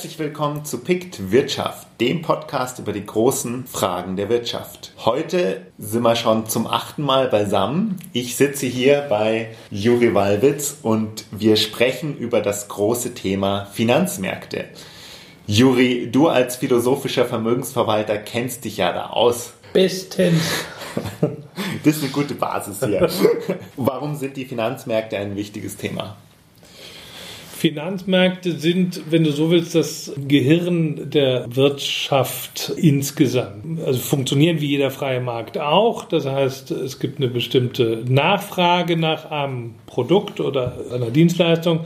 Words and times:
herzlich 0.00 0.18
willkommen 0.18 0.64
zu 0.64 0.78
PICT 0.78 1.30
Wirtschaft, 1.30 1.86
dem 2.00 2.22
Podcast 2.22 2.78
über 2.78 2.94
die 2.94 3.04
großen 3.04 3.66
Fragen 3.66 4.16
der 4.16 4.30
Wirtschaft. 4.30 4.94
Heute 5.04 5.66
sind 5.76 6.00
wir 6.00 6.16
schon 6.16 6.48
zum 6.48 6.66
achten 6.66 7.02
Mal 7.02 7.28
beisammen. 7.28 7.98
Ich 8.14 8.34
sitze 8.34 8.64
hier 8.64 9.04
bei 9.10 9.48
Juri 9.70 10.14
Walwitz 10.14 10.78
und 10.80 11.26
wir 11.32 11.56
sprechen 11.56 12.16
über 12.16 12.40
das 12.40 12.68
große 12.68 13.12
Thema 13.12 13.66
Finanzmärkte. 13.74 14.70
Juri, 15.46 16.08
du 16.10 16.28
als 16.28 16.56
philosophischer 16.56 17.26
Vermögensverwalter 17.26 18.16
kennst 18.16 18.64
dich 18.64 18.78
ja 18.78 18.94
da 18.94 19.08
aus. 19.08 19.52
Bestens. 19.74 20.42
Das 21.84 21.96
ist 21.96 22.02
eine 22.02 22.12
gute 22.12 22.34
Basis 22.34 22.84
hier. 22.84 23.06
Warum 23.76 24.16
sind 24.16 24.36
die 24.36 24.46
Finanzmärkte 24.46 25.18
ein 25.18 25.36
wichtiges 25.36 25.76
Thema? 25.76 26.16
Finanzmärkte 27.60 28.52
sind, 28.52 29.02
wenn 29.10 29.22
du 29.22 29.32
so 29.32 29.50
willst, 29.50 29.74
das 29.74 30.12
Gehirn 30.26 31.10
der 31.10 31.44
Wirtschaft 31.54 32.72
insgesamt. 32.74 33.80
Also 33.84 33.98
funktionieren 33.98 34.62
wie 34.62 34.68
jeder 34.68 34.90
freie 34.90 35.20
Markt 35.20 35.58
auch. 35.58 36.04
Das 36.04 36.24
heißt, 36.24 36.70
es 36.70 36.98
gibt 36.98 37.18
eine 37.18 37.28
bestimmte 37.28 38.02
Nachfrage 38.08 38.96
nach 38.96 39.30
einem 39.30 39.74
Produkt 39.84 40.40
oder 40.40 40.72
einer 40.90 41.10
Dienstleistung 41.10 41.80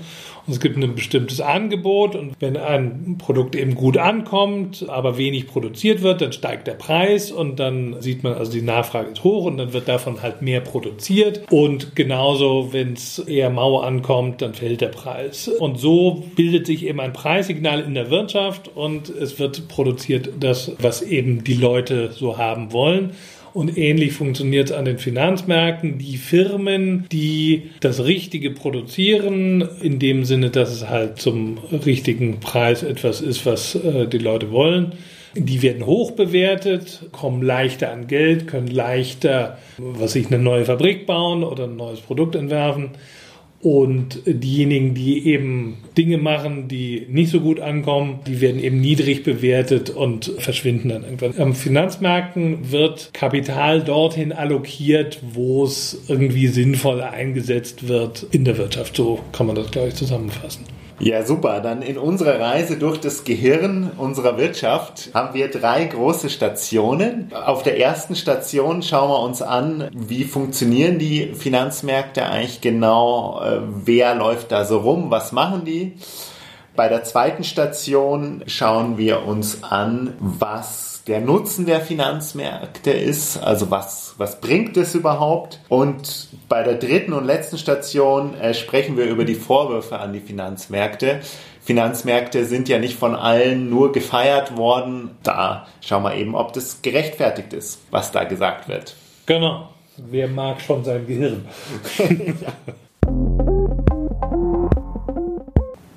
es 0.48 0.60
gibt 0.60 0.76
ein 0.76 0.94
bestimmtes 0.94 1.40
Angebot 1.40 2.14
und 2.14 2.34
wenn 2.40 2.56
ein 2.56 3.16
Produkt 3.18 3.56
eben 3.56 3.74
gut 3.74 3.96
ankommt, 3.96 4.86
aber 4.88 5.16
wenig 5.16 5.46
produziert 5.46 6.02
wird, 6.02 6.20
dann 6.20 6.32
steigt 6.32 6.66
der 6.66 6.74
Preis 6.74 7.32
und 7.32 7.58
dann 7.58 8.00
sieht 8.00 8.22
man, 8.22 8.34
also 8.34 8.52
die 8.52 8.62
Nachfrage 8.62 9.10
ist 9.10 9.24
hoch 9.24 9.46
und 9.46 9.56
dann 9.56 9.72
wird 9.72 9.88
davon 9.88 10.22
halt 10.22 10.42
mehr 10.42 10.60
produziert 10.60 11.42
und 11.50 11.96
genauso, 11.96 12.72
wenn 12.72 12.92
es 12.92 13.18
eher 13.18 13.50
mau 13.50 13.78
ankommt, 13.78 14.42
dann 14.42 14.54
fällt 14.54 14.80
der 14.80 14.88
Preis. 14.88 15.48
Und 15.48 15.78
so 15.78 16.24
bildet 16.36 16.66
sich 16.66 16.86
eben 16.86 17.00
ein 17.00 17.12
Preissignal 17.12 17.80
in 17.80 17.94
der 17.94 18.10
Wirtschaft 18.10 18.70
und 18.74 19.08
es 19.08 19.38
wird 19.38 19.68
produziert 19.68 20.30
das, 20.40 20.72
was 20.78 21.02
eben 21.02 21.44
die 21.44 21.54
Leute 21.54 22.12
so 22.12 22.38
haben 22.38 22.72
wollen. 22.72 23.12
Und 23.54 23.78
ähnlich 23.78 24.12
funktioniert 24.14 24.70
es 24.70 24.76
an 24.76 24.84
den 24.84 24.98
Finanzmärkten. 24.98 25.98
Die 25.98 26.16
Firmen, 26.16 27.06
die 27.12 27.70
das 27.78 28.04
Richtige 28.04 28.50
produzieren, 28.50 29.66
in 29.80 30.00
dem 30.00 30.24
Sinne, 30.24 30.50
dass 30.50 30.72
es 30.72 30.88
halt 30.88 31.20
zum 31.20 31.58
richtigen 31.86 32.40
Preis 32.40 32.82
etwas 32.82 33.20
ist, 33.20 33.46
was 33.46 33.76
äh, 33.76 34.08
die 34.08 34.18
Leute 34.18 34.50
wollen, 34.50 34.94
die 35.36 35.62
werden 35.62 35.86
hoch 35.86 36.12
bewertet, 36.12 37.06
kommen 37.12 37.42
leichter 37.42 37.92
an 37.92 38.08
Geld, 38.08 38.48
können 38.48 38.66
leichter, 38.66 39.58
was 39.78 40.16
ich, 40.16 40.26
eine 40.26 40.38
neue 40.38 40.64
Fabrik 40.64 41.06
bauen 41.06 41.44
oder 41.44 41.64
ein 41.64 41.76
neues 41.76 42.00
Produkt 42.00 42.34
entwerfen. 42.34 42.90
Und 43.64 44.20
diejenigen, 44.26 44.92
die 44.92 45.26
eben 45.26 45.78
Dinge 45.96 46.18
machen, 46.18 46.68
die 46.68 47.06
nicht 47.08 47.30
so 47.30 47.40
gut 47.40 47.60
ankommen, 47.60 48.18
die 48.26 48.42
werden 48.42 48.62
eben 48.62 48.78
niedrig 48.78 49.24
bewertet 49.24 49.88
und 49.88 50.30
verschwinden 50.36 50.90
dann 50.90 51.02
irgendwann. 51.02 51.40
Am 51.40 51.54
Finanzmärkten 51.54 52.70
wird 52.70 53.14
Kapital 53.14 53.82
dorthin 53.82 54.32
allokiert, 54.32 55.20
wo 55.32 55.64
es 55.64 56.04
irgendwie 56.08 56.48
sinnvoll 56.48 57.00
eingesetzt 57.00 57.88
wird 57.88 58.26
in 58.32 58.44
der 58.44 58.58
Wirtschaft. 58.58 58.96
So 58.96 59.20
kann 59.32 59.46
man 59.46 59.56
das, 59.56 59.70
glaube 59.70 59.88
ich, 59.88 59.94
zusammenfassen. 59.94 60.66
Ja, 61.00 61.24
super. 61.24 61.60
Dann 61.60 61.82
in 61.82 61.98
unserer 61.98 62.38
Reise 62.38 62.76
durch 62.76 63.00
das 63.00 63.24
Gehirn 63.24 63.90
unserer 63.96 64.38
Wirtschaft 64.38 65.10
haben 65.12 65.34
wir 65.34 65.50
drei 65.50 65.84
große 65.84 66.30
Stationen. 66.30 67.32
Auf 67.32 67.62
der 67.62 67.80
ersten 67.80 68.14
Station 68.14 68.82
schauen 68.82 69.10
wir 69.10 69.20
uns 69.20 69.42
an, 69.42 69.90
wie 69.92 70.24
funktionieren 70.24 70.98
die 70.98 71.34
Finanzmärkte 71.34 72.24
eigentlich 72.24 72.60
genau, 72.60 73.42
äh, 73.42 73.60
wer 73.84 74.14
läuft 74.14 74.52
da 74.52 74.64
so 74.64 74.78
rum, 74.78 75.10
was 75.10 75.32
machen 75.32 75.64
die. 75.64 75.94
Bei 76.76 76.88
der 76.88 77.04
zweiten 77.04 77.44
Station 77.44 78.42
schauen 78.46 78.98
wir 78.98 79.26
uns 79.26 79.62
an, 79.62 80.14
was 80.18 80.93
der 81.06 81.20
Nutzen 81.20 81.66
der 81.66 81.80
Finanzmärkte 81.80 82.90
ist, 82.90 83.36
also 83.36 83.70
was, 83.70 84.14
was 84.16 84.40
bringt 84.40 84.76
es 84.76 84.94
überhaupt. 84.94 85.60
Und 85.68 86.28
bei 86.48 86.62
der 86.62 86.74
dritten 86.74 87.12
und 87.12 87.24
letzten 87.24 87.58
Station 87.58 88.34
äh, 88.34 88.54
sprechen 88.54 88.96
wir 88.96 89.04
über 89.04 89.24
die 89.24 89.34
Vorwürfe 89.34 89.98
an 89.98 90.12
die 90.12 90.20
Finanzmärkte. 90.20 91.20
Finanzmärkte 91.60 92.46
sind 92.46 92.68
ja 92.68 92.78
nicht 92.78 92.98
von 92.98 93.14
allen 93.14 93.68
nur 93.68 93.92
gefeiert 93.92 94.56
worden. 94.56 95.10
Da 95.22 95.66
schauen 95.80 96.04
wir 96.04 96.14
eben, 96.14 96.34
ob 96.34 96.52
das 96.54 96.80
gerechtfertigt 96.80 97.52
ist, 97.52 97.80
was 97.90 98.12
da 98.12 98.24
gesagt 98.24 98.68
wird. 98.68 98.96
Genau. 99.26 99.68
Wer 99.96 100.28
mag 100.28 100.60
schon 100.60 100.84
sein 100.84 101.06
Gehirn? 101.06 101.46
ja. 101.98 102.74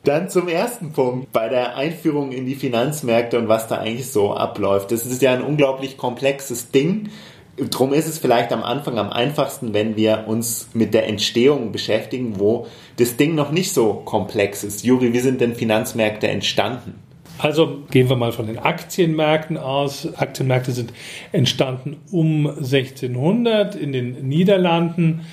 Dann 0.07 0.29
zum 0.29 0.47
ersten 0.47 0.93
Punkt 0.93 1.33
bei 1.33 1.49
der 1.49 1.75
Einführung 1.75 2.31
in 2.31 2.45
die 2.45 2.55
Finanzmärkte 2.55 3.37
und 3.37 3.49
was 3.49 3.67
da 3.67 3.79
eigentlich 3.79 4.09
so 4.09 4.33
abläuft. 4.33 4.93
Das 4.93 5.05
ist 5.05 5.21
ja 5.21 5.33
ein 5.33 5.41
unglaublich 5.41 5.97
komplexes 5.97 6.71
Ding. 6.71 7.09
Drum 7.57 7.91
ist 7.91 8.07
es 8.07 8.17
vielleicht 8.17 8.53
am 8.53 8.63
Anfang 8.63 8.99
am 8.99 9.09
einfachsten, 9.09 9.73
wenn 9.73 9.97
wir 9.97 10.23
uns 10.25 10.69
mit 10.73 10.93
der 10.93 11.07
Entstehung 11.07 11.73
beschäftigen, 11.73 12.39
wo 12.39 12.67
das 12.95 13.17
Ding 13.17 13.35
noch 13.35 13.51
nicht 13.51 13.73
so 13.73 13.95
komplex 13.95 14.63
ist. 14.63 14.85
Juri, 14.85 15.11
wie 15.11 15.19
sind 15.19 15.41
denn 15.41 15.55
Finanzmärkte 15.55 16.29
entstanden? 16.29 17.03
Also 17.37 17.79
gehen 17.91 18.07
wir 18.07 18.15
mal 18.15 18.31
von 18.31 18.47
den 18.47 18.59
Aktienmärkten 18.59 19.57
aus. 19.57 20.07
Aktienmärkte 20.15 20.71
sind 20.71 20.93
entstanden 21.33 21.97
um 22.11 22.47
1600 22.47 23.75
in 23.75 23.91
den 23.91 24.25
Niederlanden 24.25 25.25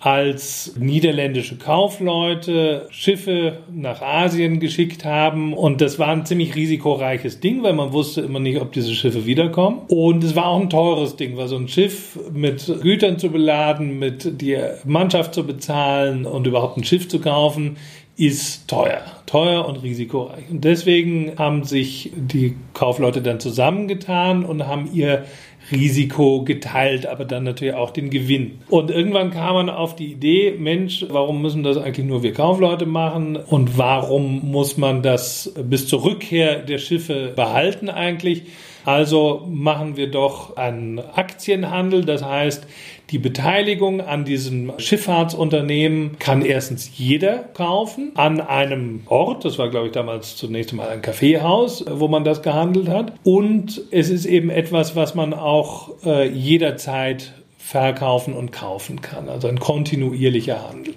als 0.00 0.74
niederländische 0.78 1.56
Kaufleute 1.56 2.86
Schiffe 2.90 3.58
nach 3.70 4.00
Asien 4.00 4.58
geschickt 4.58 5.04
haben. 5.04 5.52
Und 5.52 5.82
das 5.82 5.98
war 5.98 6.08
ein 6.08 6.24
ziemlich 6.24 6.56
risikoreiches 6.56 7.40
Ding, 7.40 7.62
weil 7.62 7.74
man 7.74 7.92
wusste 7.92 8.22
immer 8.22 8.40
nicht, 8.40 8.60
ob 8.62 8.72
diese 8.72 8.94
Schiffe 8.94 9.26
wiederkommen. 9.26 9.82
Und 9.88 10.24
es 10.24 10.34
war 10.34 10.46
auch 10.46 10.60
ein 10.60 10.70
teures 10.70 11.16
Ding, 11.16 11.36
weil 11.36 11.48
so 11.48 11.56
ein 11.56 11.68
Schiff 11.68 12.18
mit 12.32 12.66
Gütern 12.80 13.18
zu 13.18 13.28
beladen, 13.28 13.98
mit 13.98 14.40
die 14.40 14.56
Mannschaft 14.86 15.34
zu 15.34 15.46
bezahlen 15.46 16.24
und 16.24 16.46
überhaupt 16.46 16.78
ein 16.78 16.84
Schiff 16.84 17.06
zu 17.06 17.20
kaufen, 17.20 17.76
ist 18.16 18.68
teuer. 18.68 19.02
Teuer 19.26 19.66
und 19.66 19.82
risikoreich. 19.82 20.44
Und 20.50 20.64
deswegen 20.64 21.32
haben 21.38 21.64
sich 21.64 22.10
die 22.14 22.56
Kaufleute 22.74 23.22
dann 23.22 23.38
zusammengetan 23.38 24.44
und 24.44 24.66
haben 24.66 24.90
ihr 24.92 25.24
Risiko 25.70 26.44
geteilt, 26.44 27.06
aber 27.06 27.24
dann 27.24 27.44
natürlich 27.44 27.74
auch 27.74 27.90
den 27.90 28.10
Gewinn. 28.10 28.60
Und 28.68 28.90
irgendwann 28.90 29.30
kam 29.30 29.54
man 29.54 29.70
auf 29.70 29.96
die 29.96 30.12
Idee, 30.12 30.54
Mensch, 30.58 31.06
warum 31.08 31.42
müssen 31.42 31.62
das 31.62 31.76
eigentlich 31.76 32.06
nur 32.06 32.22
wir 32.22 32.32
Kaufleute 32.32 32.86
machen 32.86 33.36
und 33.36 33.78
warum 33.78 34.50
muss 34.50 34.76
man 34.76 35.02
das 35.02 35.52
bis 35.62 35.86
zur 35.86 36.04
Rückkehr 36.04 36.60
der 36.60 36.78
Schiffe 36.78 37.32
behalten 37.34 37.88
eigentlich? 37.88 38.42
Also 38.84 39.46
machen 39.48 39.96
wir 39.96 40.10
doch 40.10 40.56
einen 40.56 40.98
Aktienhandel, 40.98 42.04
das 42.04 42.24
heißt, 42.24 42.66
die 43.10 43.18
Beteiligung 43.18 44.00
an 44.00 44.24
diesem 44.24 44.72
Schifffahrtsunternehmen 44.78 46.18
kann 46.18 46.42
erstens 46.42 46.96
jeder 46.96 47.38
kaufen 47.38 48.12
an 48.14 48.40
einem 48.40 49.02
Ort. 49.06 49.44
Das 49.44 49.58
war, 49.58 49.68
glaube 49.68 49.86
ich, 49.86 49.92
damals 49.92 50.36
zunächst 50.36 50.72
mal 50.72 50.88
ein 50.88 51.02
Kaffeehaus, 51.02 51.84
wo 51.90 52.06
man 52.06 52.22
das 52.22 52.42
gehandelt 52.42 52.88
hat. 52.88 53.12
Und 53.24 53.82
es 53.90 54.10
ist 54.10 54.26
eben 54.26 54.48
etwas, 54.48 54.94
was 54.94 55.16
man 55.16 55.34
auch 55.34 55.90
äh, 56.04 56.28
jederzeit 56.28 57.32
verkaufen 57.58 58.34
und 58.34 58.52
kaufen 58.52 59.00
kann. 59.00 59.28
Also 59.28 59.48
ein 59.48 59.58
kontinuierlicher 59.58 60.68
Handel. 60.68 60.94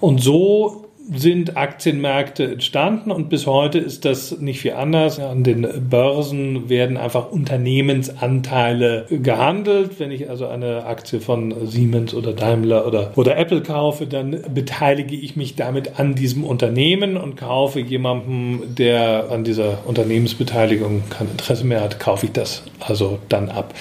Und 0.00 0.20
so 0.20 0.89
sind 1.12 1.56
Aktienmärkte 1.56 2.52
entstanden 2.52 3.10
und 3.10 3.28
bis 3.28 3.46
heute 3.46 3.78
ist 3.78 4.04
das 4.04 4.38
nicht 4.38 4.60
viel 4.60 4.72
anders. 4.72 5.18
An 5.18 5.42
den 5.42 5.66
Börsen 5.90 6.68
werden 6.68 6.96
einfach 6.96 7.30
Unternehmensanteile 7.30 9.06
gehandelt. 9.10 9.98
Wenn 9.98 10.12
ich 10.12 10.30
also 10.30 10.46
eine 10.46 10.86
Aktie 10.86 11.20
von 11.20 11.66
Siemens 11.66 12.14
oder 12.14 12.32
Daimler 12.32 12.86
oder, 12.86 13.12
oder 13.16 13.36
Apple 13.36 13.62
kaufe, 13.62 14.06
dann 14.06 14.40
beteilige 14.54 15.16
ich 15.16 15.34
mich 15.36 15.56
damit 15.56 15.98
an 15.98 16.14
diesem 16.14 16.44
Unternehmen 16.44 17.16
und 17.16 17.36
kaufe 17.36 17.80
jemandem, 17.80 18.74
der 18.76 19.30
an 19.30 19.42
dieser 19.42 19.86
Unternehmensbeteiligung 19.86 21.02
kein 21.10 21.28
Interesse 21.28 21.64
mehr 21.64 21.80
hat, 21.80 21.98
kaufe 21.98 22.26
ich 22.26 22.32
das 22.32 22.62
also 22.78 23.18
dann 23.28 23.48
ab. 23.48 23.74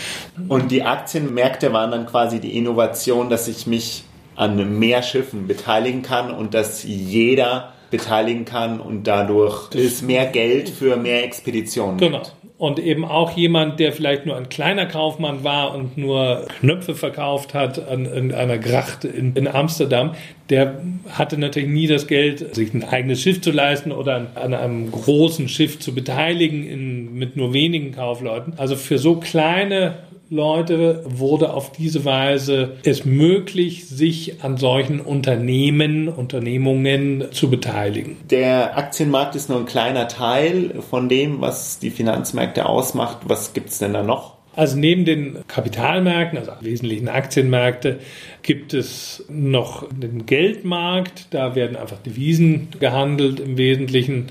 Und 0.48 0.72
die 0.72 0.84
Aktienmärkte 0.84 1.74
waren 1.74 1.92
dann 1.92 2.06
quasi 2.06 2.40
die 2.40 2.58
Innovation, 2.58 3.30
dass 3.30 3.48
ich 3.48 3.68
mich 3.68 4.04
an 4.40 4.80
mehr 4.80 5.04
Schiffen 5.04 5.48
beteiligen 5.48 6.02
kann 6.02 6.32
und 6.32 6.54
dass 6.54 6.84
jeder 6.86 7.74
beteiligen 7.92 8.46
kann 8.46 8.80
und 8.80 9.04
dadurch 9.04 9.76
es 9.76 10.02
mehr 10.02 10.28
Geld 10.28 10.70
für 10.70 10.96
mehr 10.96 11.26
Expeditionen 11.26 11.98
genau. 11.98 12.22
Und 12.58 12.78
eben 12.78 13.06
auch 13.06 13.38
jemand, 13.38 13.80
der 13.80 13.94
vielleicht 13.94 14.26
nur 14.26 14.36
ein 14.36 14.50
kleiner 14.50 14.86
Kaufmann 14.86 15.46
war 15.46 15.74
und 15.74 15.98
nur 15.98 16.46
Knöpfe 16.60 16.94
verkauft 16.94 17.54
hat 17.54 17.88
an 17.88 18.06
irgendeiner 18.06 18.58
Gracht 18.58 19.06
in, 19.06 19.34
in 19.34 19.48
Amsterdam, 19.48 20.12
der 20.50 20.82
hatte 21.10 21.38
natürlich 21.38 21.70
nie 21.70 21.88
das 21.88 22.08
Geld, 22.08 22.54
sich 22.54 22.74
ein 22.74 22.84
eigenes 22.84 23.22
Schiff 23.22 23.40
zu 23.40 23.52
leisten 23.52 23.94
oder 23.94 24.16
an, 24.16 24.28
an 24.36 24.54
einem 24.54 24.92
großen 24.92 25.48
Schiff 25.48 25.80
zu 25.80 25.96
beteiligen 25.96 26.68
in, 26.68 27.14
mit 27.14 27.38
nur 27.38 27.54
wenigen 27.54 27.94
Kaufleuten. 27.94 28.54
Also 28.58 28.76
für 28.76 28.98
so 28.98 29.16
kleine 29.16 30.00
Leute 30.32 31.04
wurde 31.06 31.54
auf 31.54 31.72
diese 31.72 32.06
Weise 32.06 32.78
es 32.84 33.04
möglich, 33.04 33.88
sich 33.88 34.44
an 34.44 34.58
solchen 34.58 35.02
Unternehmen, 35.02 36.08
Unternehmungen 36.08 37.26
zu 37.32 37.50
beteiligen. 37.50 38.18
Der 38.30 38.78
Aktienmarkt 38.78 39.36
ist 39.36 39.50
nur 39.50 39.58
ein 39.58 39.66
kleiner 39.66 40.08
Teil 40.08 40.82
von 40.88 41.10
dem, 41.10 41.42
was 41.42 41.80
die 41.80 41.90
Finanzmärkte 41.90 42.68
ausmacht. 42.68 43.18
Was 43.26 43.54
gibt 43.54 43.70
es 43.70 43.80
denn 43.80 43.94
da 43.94 44.04
noch? 44.04 44.39
Also 44.56 44.78
neben 44.78 45.06
den 45.06 45.38
Kapitalmärkten, 45.48 46.40
also 46.40 46.52
wesentlichen 46.62 47.08
Aktienmärkte, 47.08 48.00
gibt 48.42 48.74
es 48.74 49.26
noch 49.30 49.88
den 49.90 50.26
Geldmarkt. 50.26 51.28
Da 51.32 51.56
werden 51.56 51.78
einfach 51.78 52.00
Devisen 52.00 52.70
gehandelt 52.80 53.40
im 53.40 53.58
Wesentlichen. 53.58 54.28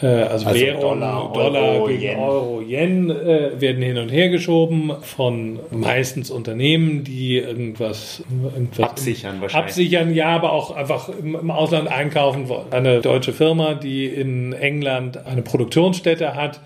Äh, 0.00 0.06
also, 0.06 0.46
also 0.46 0.60
Währung, 0.60 0.80
Dollar, 0.80 1.32
Dollar 1.32 1.62
Euro, 1.62 1.86
gegen 1.86 2.02
Yen. 2.02 2.18
Euro, 2.18 2.60
Yen 2.62 3.10
äh, 3.10 3.60
werden 3.60 3.82
hin 3.82 3.98
und 3.98 4.10
her 4.10 4.28
geschoben 4.28 4.92
von 5.02 5.58
meistens 5.70 6.30
Unternehmen, 6.30 7.04
die 7.04 7.38
irgendwas, 7.38 8.22
irgendwas 8.54 8.90
absichern 8.90 9.40
wahrscheinlich. 9.40 9.70
Absichern, 9.70 10.14
ja, 10.14 10.28
aber 10.28 10.52
auch 10.52 10.70
einfach 10.74 11.08
im, 11.08 11.34
im 11.34 11.50
Ausland 11.50 11.88
einkaufen 11.88 12.48
wollen. 12.48 12.72
Eine 12.72 13.00
deutsche 13.00 13.32
Firma, 13.32 13.74
die 13.74 14.06
in 14.06 14.52
England 14.52 15.26
eine 15.26 15.42
Produktionsstätte 15.42 16.34
hat, 16.34 16.60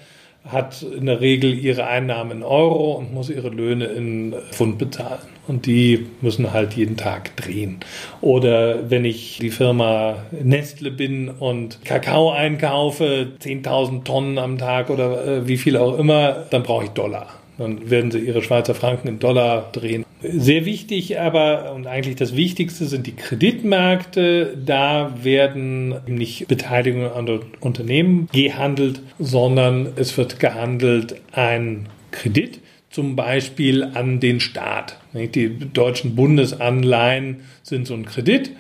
hat 0.49 0.83
in 0.83 1.07
der 1.07 1.21
Regel 1.21 1.59
ihre 1.59 1.87
Einnahmen 1.87 2.39
in 2.39 2.43
Euro 2.43 2.93
und 2.93 3.13
muss 3.13 3.31
ihre 3.31 3.49
Löhne 3.49 3.87
in 3.87 4.35
Pfund 4.51 4.79
bezahlen. 4.79 5.21
Und 5.47 5.67
die 5.67 6.07
müssen 6.21 6.53
halt 6.53 6.75
jeden 6.75 6.97
Tag 6.97 7.37
drehen. 7.37 7.79
Oder 8.21 8.91
wenn 8.91 9.05
ich 9.05 9.39
die 9.41 9.51
Firma 9.51 10.17
Nestle 10.31 10.91
bin 10.91 11.29
und 11.29 11.85
Kakao 11.85 12.31
einkaufe, 12.31 13.29
10.000 13.41 14.05
Tonnen 14.05 14.39
am 14.39 14.59
Tag 14.59 14.91
oder 14.91 15.25
äh, 15.27 15.49
wie 15.49 15.57
viel 15.57 15.77
auch 15.77 15.99
immer, 15.99 16.47
dann 16.51 16.63
brauche 16.63 16.85
ich 16.85 16.91
Dollar. 16.91 17.29
Dann 17.59 17.89
werden 17.91 18.11
sie 18.11 18.19
ihre 18.19 18.43
Schweizer 18.43 18.75
Franken 18.75 19.09
in 19.09 19.19
Dollar 19.19 19.71
drehen. 19.73 20.06
Sehr 20.33 20.65
wichtig 20.65 21.19
aber 21.19 21.73
und 21.75 21.87
eigentlich 21.87 22.17
das 22.17 22.37
Wichtigste 22.37 22.87
sind 22.87 23.07
die 23.07 23.15
Kreditmärkte. 23.17 24.57
Da 24.65 25.15
werden 25.23 25.97
nicht 26.07 26.49
Beteiligungen 26.49 27.11
an 27.13 27.41
Unternehmen 27.61 28.29
gehandelt, 28.33 29.01
sondern 29.19 29.89
es 29.97 30.17
wird 30.17 30.41
gehandelt 30.41 31.17
ein 31.33 31.89
Kredit, 32.11 32.61
zum 32.91 33.17
Beispiel 33.17 33.85
an 33.85 34.21
den 34.21 34.41
Staat. 34.41 34.99
Die 35.13 35.59
deutschen 35.73 36.17
Bundesanleihen 36.17 37.41
sind 37.63 37.87
so 37.87 37.95
ein 37.95 38.07
Kredit 38.07 38.53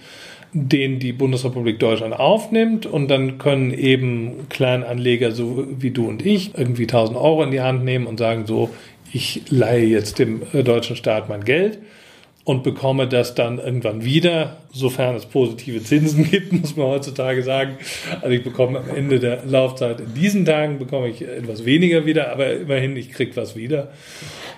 den 0.58 0.98
die 0.98 1.12
Bundesrepublik 1.12 1.78
Deutschland 1.78 2.18
aufnimmt 2.18 2.86
und 2.86 3.08
dann 3.08 3.36
können 3.36 3.72
eben 3.72 4.48
Kleinanleger 4.48 5.32
so 5.32 5.66
wie 5.78 5.90
du 5.90 6.08
und 6.08 6.24
ich 6.24 6.56
irgendwie 6.56 6.84
1000 6.84 7.18
Euro 7.18 7.42
in 7.42 7.50
die 7.50 7.60
Hand 7.60 7.84
nehmen 7.84 8.06
und 8.06 8.18
sagen 8.18 8.46
so, 8.46 8.70
ich 9.12 9.42
leihe 9.50 9.86
jetzt 9.86 10.18
dem 10.18 10.42
äh, 10.52 10.62
deutschen 10.62 10.96
Staat 10.96 11.28
mein 11.28 11.44
Geld 11.44 11.78
und 12.46 12.62
bekomme 12.62 13.08
das 13.08 13.34
dann 13.34 13.58
irgendwann 13.58 14.04
wieder, 14.04 14.58
sofern 14.72 15.16
es 15.16 15.26
positive 15.26 15.82
Zinsen 15.82 16.24
gibt, 16.30 16.52
muss 16.52 16.76
man 16.76 16.86
heutzutage 16.86 17.42
sagen. 17.42 17.76
Also 18.20 18.28
ich 18.28 18.44
bekomme 18.44 18.78
am 18.78 18.88
Ende 18.94 19.18
der 19.18 19.44
Laufzeit 19.44 20.00
in 20.00 20.14
diesen 20.14 20.44
Tagen 20.44 20.78
bekomme 20.78 21.08
ich 21.08 21.22
etwas 21.22 21.64
weniger 21.64 22.06
wieder, 22.06 22.30
aber 22.30 22.52
immerhin 22.52 22.96
ich 22.96 23.10
kriege 23.10 23.34
was 23.34 23.56
wieder. 23.56 23.90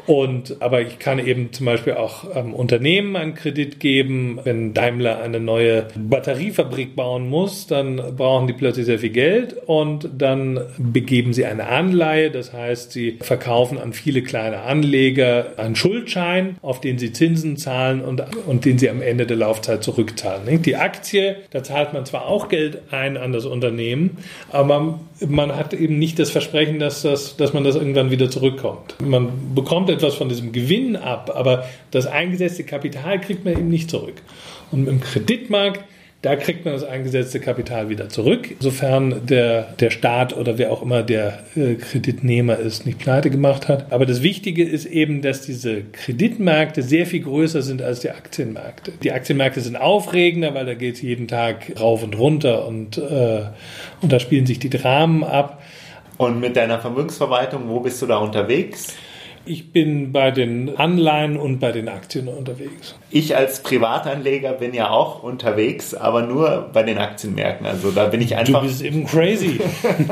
Und, 0.06 0.60
aber 0.60 0.80
ich 0.80 0.98
kann 0.98 1.18
eben 1.18 1.52
zum 1.52 1.66
Beispiel 1.66 1.94
auch 1.94 2.24
ähm, 2.34 2.54
Unternehmen 2.54 3.16
einen 3.16 3.34
Kredit 3.34 3.80
geben. 3.80 4.40
Wenn 4.44 4.74
Daimler 4.74 5.20
eine 5.20 5.40
neue 5.40 5.88
Batteriefabrik 5.96 6.96
bauen 6.96 7.28
muss, 7.28 7.66
dann 7.66 7.96
brauchen 8.16 8.46
die 8.46 8.52
plötzlich 8.52 8.86
sehr 8.86 8.98
viel 8.98 9.10
Geld 9.10 9.56
und 9.66 10.08
dann 10.16 10.60
begeben 10.78 11.32
sie 11.32 11.44
eine 11.44 11.66
Anleihe. 11.68 12.30
Das 12.30 12.52
heißt, 12.52 12.92
sie 12.92 13.18
verkaufen 13.20 13.78
an 13.78 13.92
viele 13.92 14.22
kleine 14.22 14.62
Anleger 14.62 15.52
einen 15.56 15.76
Schuldschein, 15.76 16.56
auf 16.62 16.80
den 16.80 16.98
sie 16.98 17.12
Zinsen 17.12 17.56
zahlen 17.56 18.00
und, 18.00 18.22
und 18.46 18.64
den 18.64 18.78
sie 18.78 18.90
am 18.90 19.02
Ende 19.02 19.26
der 19.26 19.36
Laufzeit 19.36 19.82
zurückzahlen. 19.82 20.62
Die 20.62 20.76
Aktie, 20.76 21.36
da 21.50 21.62
zahlt 21.62 21.92
man 21.92 22.06
zwar 22.06 22.26
auch 22.26 22.48
Geld 22.48 22.82
ein 22.90 23.16
an 23.16 23.32
das 23.32 23.44
Unternehmen, 23.44 24.18
aber 24.50 24.68
man 24.68 25.00
hat 25.20 25.74
eben 25.74 25.98
nicht 25.98 26.18
das 26.18 26.30
Versprechen, 26.30 26.78
dass, 26.78 27.02
das, 27.02 27.36
dass 27.36 27.52
man 27.52 27.64
das 27.64 27.74
irgendwann 27.74 28.10
wieder 28.10 28.30
zurückkommt. 28.30 28.94
Man 29.02 29.54
bekommt 29.54 29.90
etwas 29.90 30.14
von 30.14 30.28
diesem 30.28 30.52
Gewinn 30.52 30.96
ab, 30.96 31.32
aber 31.34 31.64
das 31.90 32.06
eingesetzte 32.06 32.64
Kapital 32.64 33.20
kriegt 33.20 33.44
man 33.44 33.54
eben 33.54 33.68
nicht 33.68 33.90
zurück. 33.90 34.22
Und 34.70 34.86
im 34.86 35.00
Kreditmarkt, 35.00 35.82
da 36.20 36.34
kriegt 36.34 36.64
man 36.64 36.74
das 36.74 36.82
eingesetzte 36.82 37.38
Kapital 37.38 37.88
wieder 37.90 38.08
zurück, 38.08 38.56
sofern 38.58 39.26
der, 39.26 39.74
der 39.78 39.90
Staat 39.90 40.36
oder 40.36 40.58
wer 40.58 40.72
auch 40.72 40.82
immer 40.82 41.04
der 41.04 41.44
äh, 41.54 41.74
Kreditnehmer 41.74 42.56
ist, 42.56 42.86
nicht 42.86 42.98
pleite 42.98 43.30
gemacht 43.30 43.68
hat. 43.68 43.92
Aber 43.92 44.04
das 44.04 44.20
Wichtige 44.20 44.64
ist 44.64 44.84
eben, 44.84 45.22
dass 45.22 45.42
diese 45.42 45.82
Kreditmärkte 45.82 46.82
sehr 46.82 47.06
viel 47.06 47.20
größer 47.20 47.62
sind 47.62 47.82
als 47.82 48.00
die 48.00 48.10
Aktienmärkte. 48.10 48.92
Die 49.00 49.12
Aktienmärkte 49.12 49.60
sind 49.60 49.76
aufregender, 49.76 50.54
weil 50.54 50.66
da 50.66 50.74
geht 50.74 50.96
es 50.96 51.02
jeden 51.02 51.28
Tag 51.28 51.72
rauf 51.78 52.02
und 52.02 52.18
runter 52.18 52.66
und, 52.66 52.98
äh, 52.98 53.42
und 54.00 54.12
da 54.12 54.18
spielen 54.18 54.46
sich 54.46 54.58
die 54.58 54.70
Dramen 54.70 55.22
ab. 55.22 55.62
Und 56.16 56.40
mit 56.40 56.56
deiner 56.56 56.80
Vermögensverwaltung, 56.80 57.68
wo 57.68 57.78
bist 57.78 58.02
du 58.02 58.06
da 58.06 58.16
unterwegs? 58.16 58.96
Ich 59.44 59.72
bin 59.72 60.12
bei 60.12 60.30
den 60.30 60.76
Anleihen 60.76 61.36
und 61.36 61.58
bei 61.58 61.72
den 61.72 61.88
Aktien 61.88 62.28
unterwegs. 62.28 62.94
Ich 63.10 63.36
als 63.36 63.62
Privatanleger 63.62 64.52
bin 64.52 64.74
ja 64.74 64.90
auch 64.90 65.22
unterwegs, 65.22 65.94
aber 65.94 66.22
nur 66.22 66.70
bei 66.72 66.82
den 66.82 66.98
Aktienmärkten. 66.98 67.66
Also 67.66 67.90
da 67.90 68.06
bin 68.06 68.20
ich 68.20 68.36
einfach. 68.36 68.60
Du 68.60 68.66
bist 68.66 68.82
eben 68.82 69.06
crazy. 69.06 69.60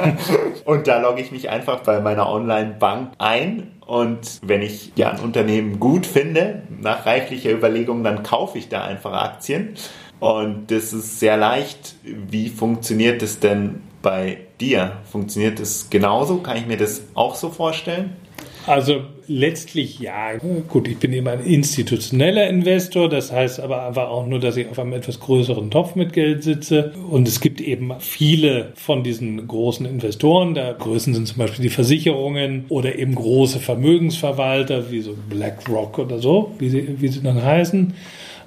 und 0.65 0.87
da 0.87 1.01
logge 1.01 1.21
ich 1.21 1.33
mich 1.33 1.51
einfach 1.51 1.81
bei 1.81 2.01
meiner 2.01 2.29
Online-Bank 2.29 3.13
ein 3.19 3.73
und 3.87 4.41
wenn 4.43 4.63
ich 4.63 4.93
ja 4.97 5.13
ein 5.13 5.21
Unternehmen 5.21 5.79
gut 5.79 6.07
finde, 6.07 6.63
nach 6.81 7.07
reiflicher 7.07 7.53
Überlegung, 7.53 8.03
dann 8.03 8.25
kaufe 8.25 8.59
ich 8.59 8.69
da 8.69 8.85
einfach 8.85 9.13
Aktien. 9.13 9.75
Und 10.19 10.71
das 10.71 10.93
ist 10.93 11.21
sehr 11.21 11.37
leicht. 11.37 11.95
Wie 12.03 12.49
funktioniert 12.49 13.23
das 13.23 13.39
denn 13.39 13.83
bei 14.03 14.39
dir? 14.61 14.99
Funktioniert 15.11 15.61
das 15.61 15.89
genauso? 15.89 16.39
Kann 16.39 16.57
ich 16.57 16.67
mir 16.67 16.77
das 16.77 17.03
auch 17.15 17.37
so 17.37 17.51
vorstellen? 17.51 18.17
Also 18.67 19.03
letztlich 19.29 20.01
ja. 20.01 20.37
Gut, 20.69 20.89
ich 20.89 20.99
bin 20.99 21.13
eben 21.13 21.29
ein 21.29 21.45
institutioneller 21.45 22.49
Investor, 22.49 23.09
das 23.09 23.33
heißt 23.33 23.61
aber 23.61 23.87
einfach 23.87 24.09
auch 24.09 24.27
nur, 24.27 24.41
dass 24.41 24.57
ich 24.57 24.69
auf 24.69 24.79
einem 24.79 24.93
etwas 24.93 25.21
größeren 25.21 25.71
Topf 25.71 25.95
mit 25.95 26.13
Geld 26.13 26.43
sitze. 26.43 26.93
Und 27.11 27.29
es 27.29 27.41
gibt 27.41 27.61
eben 27.61 27.93
viele 28.01 28.73
von 28.75 29.05
diesen 29.05 29.47
großen 29.47 29.87
Investoren. 29.87 30.55
Der 30.55 30.75
größten 30.75 31.15
sind 31.15 31.29
zum 31.29 31.39
Beispiel 31.39 31.63
die 31.63 31.71
Versicherungen 31.71 32.65
oder 32.69 32.99
eben 32.99 33.15
große 33.15 33.61
Vermögensverwalter 33.61 34.91
wie 34.91 35.01
so 35.01 35.17
BlackRock 35.31 35.99
oder 35.99 36.19
so, 36.19 36.53
wie 36.59 36.69
sie, 36.69 37.01
wie 37.01 37.09
sie 37.09 37.23
dann 37.23 37.43
heißen. 37.43 37.95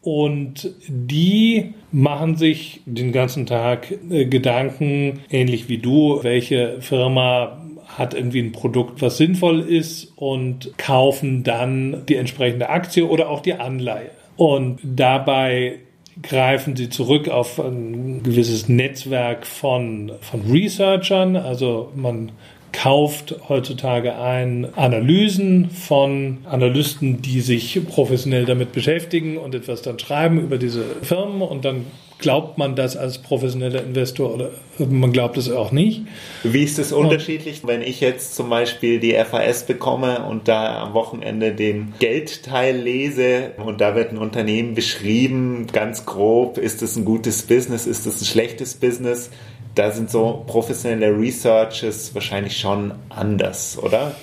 Und 0.01 0.71
die 0.87 1.73
machen 1.91 2.37
sich 2.37 2.81
den 2.85 3.11
ganzen 3.11 3.45
Tag 3.45 3.93
äh, 4.09 4.25
Gedanken, 4.25 5.19
ähnlich 5.29 5.67
wie 5.67 5.77
du, 5.77 6.19
welche 6.23 6.77
Firma 6.79 7.57
hat 7.97 8.13
irgendwie 8.13 8.39
ein 8.39 8.51
Produkt, 8.51 9.01
was 9.01 9.17
sinnvoll 9.17 9.61
ist 9.61 10.13
und 10.15 10.77
kaufen 10.77 11.43
dann 11.43 12.05
die 12.07 12.15
entsprechende 12.15 12.69
Aktie 12.69 13.07
oder 13.07 13.29
auch 13.29 13.41
die 13.41 13.53
Anleihe. 13.53 14.11
Und 14.37 14.79
dabei 14.83 15.79
greifen 16.21 16.75
sie 16.75 16.89
zurück 16.89 17.29
auf 17.29 17.59
ein 17.59 18.23
gewisses 18.23 18.69
Netzwerk 18.69 19.45
von, 19.45 20.11
von 20.21 20.41
Researchern. 20.51 21.35
Also 21.35 21.91
man 21.95 22.31
kauft 22.71 23.35
heutzutage 23.49 24.15
ein 24.17 24.67
Analysen 24.75 25.69
von 25.69 26.39
Analysten, 26.45 27.21
die 27.21 27.41
sich 27.41 27.81
professionell 27.87 28.45
damit 28.45 28.71
beschäftigen 28.71 29.37
und 29.37 29.55
etwas 29.55 29.81
dann 29.81 29.97
schreiben 29.99 30.39
über 30.39 30.57
diese 30.57 30.83
Firmen 31.01 31.41
und 31.41 31.65
dann 31.65 31.85
glaubt 32.19 32.57
man 32.57 32.75
das 32.75 32.97
als 32.97 33.17
professioneller 33.17 33.81
Investor 33.81 34.33
oder 34.33 34.49
man 34.77 35.11
glaubt 35.11 35.37
es 35.37 35.49
auch 35.49 35.71
nicht. 35.71 36.03
Wie 36.43 36.63
ist 36.63 36.77
es 36.77 36.91
unterschiedlich, 36.91 37.65
wenn 37.65 37.81
ich 37.81 38.01
jetzt 38.01 38.35
zum 38.35 38.49
Beispiel 38.49 38.99
die 38.99 39.13
FAS 39.13 39.65
bekomme 39.65 40.25
und 40.25 40.47
da 40.47 40.83
am 40.83 40.93
Wochenende 40.93 41.53
den 41.53 41.93
Geldteil 41.99 42.75
lese 42.75 43.51
und 43.57 43.81
da 43.81 43.95
wird 43.95 44.11
ein 44.11 44.17
Unternehmen 44.17 44.75
beschrieben, 44.75 45.67
ganz 45.71 46.05
grob, 46.05 46.57
ist 46.57 46.81
es 46.81 46.95
ein 46.95 47.05
gutes 47.05 47.43
Business, 47.43 47.87
ist 47.87 48.05
es 48.05 48.21
ein 48.21 48.25
schlechtes 48.25 48.75
Business? 48.75 49.31
Da 49.75 49.91
sind 49.91 50.09
so 50.09 50.43
professionelle 50.45 51.17
Researches 51.17 52.13
wahrscheinlich 52.13 52.57
schon 52.57 52.93
anders, 53.09 53.77
oder? 53.81 54.13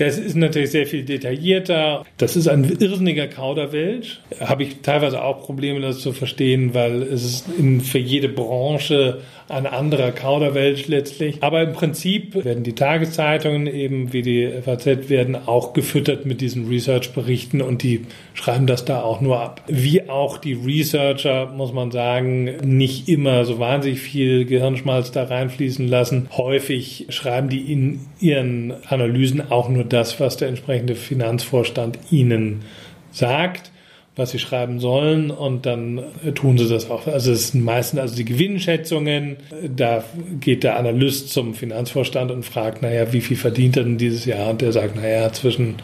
Das 0.00 0.16
ist 0.16 0.34
natürlich 0.34 0.70
sehr 0.70 0.86
viel 0.86 1.04
detaillierter. 1.04 2.06
Das 2.16 2.34
ist 2.34 2.48
ein 2.48 2.64
irrsinniger 2.64 3.26
Kauderwelsch. 3.26 4.20
Habe 4.40 4.62
ich 4.62 4.80
teilweise 4.80 5.22
auch 5.22 5.42
Probleme, 5.44 5.80
das 5.80 5.98
zu 5.98 6.12
verstehen, 6.12 6.72
weil 6.72 7.02
es 7.02 7.22
ist 7.22 7.46
in, 7.58 7.82
für 7.82 7.98
jede 7.98 8.30
Branche 8.30 9.18
ein 9.50 9.66
anderer 9.66 10.12
Kauderwelsch 10.12 10.86
letztlich. 10.88 11.42
Aber 11.42 11.62
im 11.62 11.72
Prinzip 11.72 12.44
werden 12.44 12.62
die 12.62 12.74
Tageszeitungen 12.74 13.66
eben 13.66 14.12
wie 14.12 14.22
die 14.22 14.50
FAZ 14.64 15.08
werden 15.08 15.36
auch 15.46 15.72
gefüttert 15.72 16.26
mit 16.26 16.40
diesen 16.40 16.68
Research-Berichten 16.68 17.60
und 17.60 17.82
die 17.82 18.06
schreiben 18.34 18.66
das 18.66 18.84
da 18.84 19.02
auch 19.02 19.20
nur 19.20 19.40
ab. 19.40 19.62
Wie 19.68 20.08
auch 20.08 20.38
die 20.38 20.54
Researcher, 20.54 21.46
muss 21.46 21.72
man 21.72 21.90
sagen, 21.90 22.56
nicht 22.62 23.08
immer 23.08 23.44
so 23.44 23.58
wahnsinnig 23.58 24.00
viel 24.00 24.44
Gehirnschmalz 24.44 25.10
da 25.10 25.24
reinfließen 25.24 25.86
lassen. 25.88 26.28
Häufig 26.36 27.06
schreiben 27.10 27.48
die 27.48 27.72
in 27.72 28.00
ihren 28.20 28.74
Analysen 28.86 29.50
auch 29.50 29.68
nur 29.68 29.84
das, 29.84 30.20
was 30.20 30.36
der 30.36 30.48
entsprechende 30.48 30.94
Finanzvorstand 30.94 31.98
ihnen 32.10 32.62
sagt 33.12 33.70
was 34.20 34.30
sie 34.30 34.38
schreiben 34.38 34.78
sollen 34.78 35.30
und 35.30 35.64
dann 35.66 36.02
tun 36.34 36.58
sie 36.58 36.68
das 36.68 36.90
auch. 36.90 37.06
Also 37.06 37.32
es 37.32 37.48
sind 37.48 37.64
meistens 37.64 38.00
also 38.00 38.14
die 38.14 38.26
Gewinnschätzungen, 38.26 39.38
da 39.74 40.04
geht 40.38 40.62
der 40.62 40.78
Analyst 40.78 41.32
zum 41.32 41.54
Finanzvorstand 41.54 42.30
und 42.30 42.44
fragt, 42.44 42.82
naja, 42.82 43.12
wie 43.12 43.22
viel 43.22 43.38
verdient 43.38 43.78
er 43.78 43.84
denn 43.84 43.96
dieses 43.96 44.26
Jahr? 44.26 44.50
Und 44.50 44.60
der 44.60 44.72
sagt, 44.72 44.96
naja, 44.96 45.32
zwischen 45.32 45.76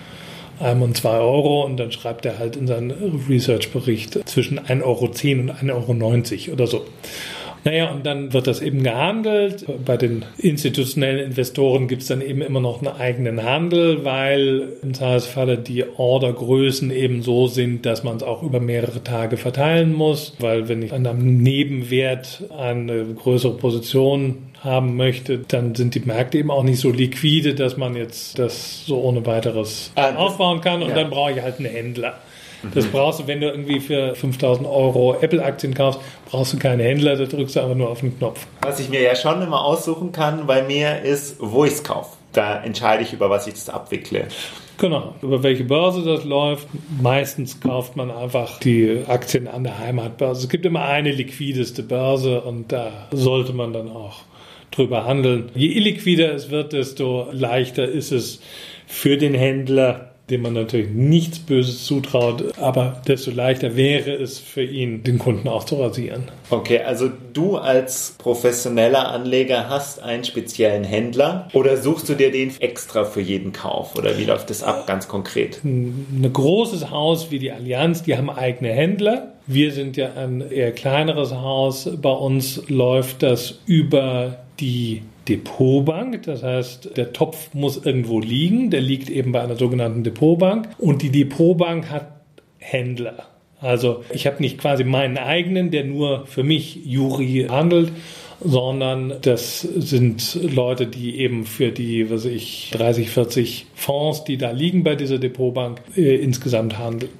einem 0.60 0.82
und 0.82 0.96
zwei 0.96 1.18
Euro 1.18 1.64
und 1.64 1.78
dann 1.78 1.92
schreibt 1.92 2.26
er 2.26 2.38
halt 2.38 2.56
in 2.56 2.66
seinen 2.66 2.92
Research-Bericht 3.28 4.28
zwischen 4.28 4.60
1,10 4.60 4.82
Euro 4.82 5.04
und 5.06 5.16
1,90 5.16 6.48
Euro 6.48 6.52
oder 6.52 6.66
so. 6.66 6.84
Naja, 7.66 7.90
und 7.90 8.06
dann 8.06 8.32
wird 8.32 8.46
das 8.46 8.62
eben 8.62 8.84
gehandelt. 8.84 9.66
Bei 9.84 9.96
den 9.96 10.24
institutionellen 10.38 11.18
Investoren 11.18 11.88
gibt 11.88 12.02
es 12.02 12.08
dann 12.08 12.20
eben 12.20 12.40
immer 12.40 12.60
noch 12.60 12.80
einen 12.80 12.94
eigenen 12.94 13.42
Handel, 13.42 14.04
weil 14.04 14.68
im 14.84 14.94
Zweifelsfalle 14.94 15.58
die 15.58 15.84
Ordergrößen 15.84 16.92
eben 16.92 17.22
so 17.22 17.48
sind, 17.48 17.84
dass 17.84 18.04
man 18.04 18.18
es 18.18 18.22
auch 18.22 18.44
über 18.44 18.60
mehrere 18.60 19.02
Tage 19.02 19.36
verteilen 19.36 19.94
muss. 19.94 20.34
Weil 20.38 20.68
wenn 20.68 20.80
ich 20.80 20.92
an 20.92 21.04
einem 21.08 21.38
Nebenwert 21.38 22.44
eine 22.56 23.04
größere 23.04 23.56
Position 23.56 24.46
haben 24.60 24.96
möchte, 24.96 25.38
dann 25.38 25.74
sind 25.74 25.96
die 25.96 26.00
Märkte 26.00 26.38
eben 26.38 26.52
auch 26.52 26.62
nicht 26.62 26.78
so 26.78 26.92
liquide, 26.92 27.56
dass 27.56 27.76
man 27.76 27.96
jetzt 27.96 28.38
das 28.38 28.86
so 28.86 29.00
ohne 29.00 29.26
weiteres 29.26 29.90
ah, 29.96 30.14
aufbauen 30.14 30.60
kann. 30.60 30.82
Und 30.82 30.90
ja. 30.90 30.94
dann 30.94 31.10
brauche 31.10 31.32
ich 31.32 31.42
halt 31.42 31.58
einen 31.58 31.68
Händler. 31.68 32.14
Das 32.74 32.86
brauchst 32.86 33.20
du, 33.20 33.26
wenn 33.26 33.40
du 33.40 33.48
irgendwie 33.48 33.80
für 33.80 34.14
5000 34.14 34.66
Euro 34.66 35.16
Apple-Aktien 35.20 35.74
kaufst, 35.74 36.00
brauchst 36.30 36.52
du 36.52 36.58
keine 36.58 36.82
Händler, 36.82 37.16
da 37.16 37.24
drückst 37.24 37.56
du 37.56 37.60
einfach 37.60 37.76
nur 37.76 37.90
auf 37.90 38.00
den 38.00 38.16
Knopf. 38.18 38.46
Was 38.62 38.80
ich 38.80 38.88
mir 38.88 39.02
ja 39.02 39.14
schon 39.14 39.42
immer 39.42 39.64
aussuchen 39.64 40.12
kann 40.12 40.46
bei 40.46 40.62
mir 40.62 41.02
ist, 41.02 41.36
wo 41.40 41.64
ich 41.64 41.72
es 41.72 41.84
kaufe. 41.84 42.16
Da 42.32 42.62
entscheide 42.62 43.02
ich, 43.02 43.12
über 43.12 43.30
was 43.30 43.46
ich 43.46 43.54
das 43.54 43.70
abwickle. 43.70 44.28
Genau, 44.78 45.14
über 45.22 45.42
welche 45.42 45.64
Börse 45.64 46.02
das 46.02 46.24
läuft. 46.24 46.68
Meistens 47.00 47.60
kauft 47.60 47.96
man 47.96 48.10
einfach 48.10 48.58
die 48.60 49.04
Aktien 49.06 49.48
an 49.48 49.64
der 49.64 49.78
Heimatbörse. 49.78 50.42
Es 50.42 50.48
gibt 50.50 50.66
immer 50.66 50.84
eine 50.84 51.12
liquideste 51.12 51.82
Börse 51.82 52.42
und 52.42 52.72
da 52.72 53.08
sollte 53.10 53.54
man 53.54 53.72
dann 53.72 53.88
auch 53.88 54.20
drüber 54.70 55.06
handeln. 55.06 55.50
Je 55.54 55.68
illiquider 55.68 56.34
es 56.34 56.50
wird, 56.50 56.74
desto 56.74 57.28
leichter 57.32 57.86
ist 57.86 58.12
es 58.12 58.40
für 58.86 59.16
den 59.16 59.34
Händler, 59.34 60.12
dem 60.30 60.42
man 60.42 60.54
natürlich 60.54 60.90
nichts 60.90 61.38
Böses 61.38 61.84
zutraut, 61.84 62.58
aber 62.58 63.00
desto 63.06 63.30
leichter 63.30 63.76
wäre 63.76 64.12
es 64.12 64.38
für 64.38 64.62
ihn, 64.62 65.04
den 65.04 65.18
Kunden 65.18 65.46
auch 65.48 65.64
zu 65.64 65.76
rasieren. 65.76 66.24
Okay, 66.50 66.80
also 66.80 67.10
du 67.32 67.56
als 67.56 68.16
professioneller 68.18 69.08
Anleger 69.08 69.68
hast 69.68 70.02
einen 70.02 70.24
speziellen 70.24 70.84
Händler 70.84 71.48
oder 71.52 71.76
suchst 71.76 72.08
du 72.08 72.14
dir 72.14 72.32
den 72.32 72.52
extra 72.60 73.04
für 73.04 73.20
jeden 73.20 73.52
Kauf 73.52 73.96
oder 73.96 74.18
wie 74.18 74.24
läuft 74.24 74.50
das 74.50 74.62
ab 74.62 74.86
ganz 74.86 75.06
konkret? 75.06 75.60
Ein 75.64 76.30
großes 76.32 76.90
Haus 76.90 77.30
wie 77.30 77.38
die 77.38 77.52
Allianz, 77.52 78.02
die 78.02 78.16
haben 78.16 78.30
eigene 78.30 78.72
Händler. 78.72 79.32
Wir 79.46 79.70
sind 79.70 79.96
ja 79.96 80.12
ein 80.14 80.40
eher 80.50 80.72
kleineres 80.72 81.32
Haus. 81.32 81.88
Bei 82.02 82.10
uns 82.10 82.68
läuft 82.68 83.22
das 83.22 83.60
über 83.66 84.38
die 84.58 85.02
Depotbank. 85.28 86.22
Das 86.24 86.42
heißt, 86.42 86.96
der 86.96 87.12
Topf 87.12 87.54
muss 87.54 87.84
irgendwo 87.84 88.20
liegen. 88.20 88.70
Der 88.70 88.80
liegt 88.80 89.10
eben 89.10 89.32
bei 89.32 89.40
einer 89.40 89.56
sogenannten 89.56 90.04
Depotbank. 90.04 90.68
Und 90.78 91.02
die 91.02 91.10
Depotbank 91.10 91.90
hat 91.90 92.12
Händler. 92.58 93.26
Also 93.60 94.04
ich 94.12 94.26
habe 94.26 94.42
nicht 94.42 94.58
quasi 94.58 94.84
meinen 94.84 95.16
eigenen, 95.16 95.70
der 95.70 95.84
nur 95.84 96.26
für 96.26 96.42
mich 96.42 96.80
Juri 96.84 97.46
handelt, 97.48 97.90
sondern 98.40 99.14
das 99.22 99.62
sind 99.62 100.38
Leute, 100.42 100.86
die 100.86 101.18
eben 101.20 101.46
für 101.46 101.72
die, 101.72 102.10
was 102.10 102.26
ich, 102.26 102.70
30, 102.72 103.08
40 103.10 103.66
Fonds, 103.74 104.24
die 104.24 104.36
da 104.36 104.50
liegen 104.50 104.84
bei 104.84 104.94
dieser 104.94 105.18
Depotbank, 105.18 105.80
äh, 105.96 106.16
insgesamt 106.16 106.78
handeln. 106.78 107.12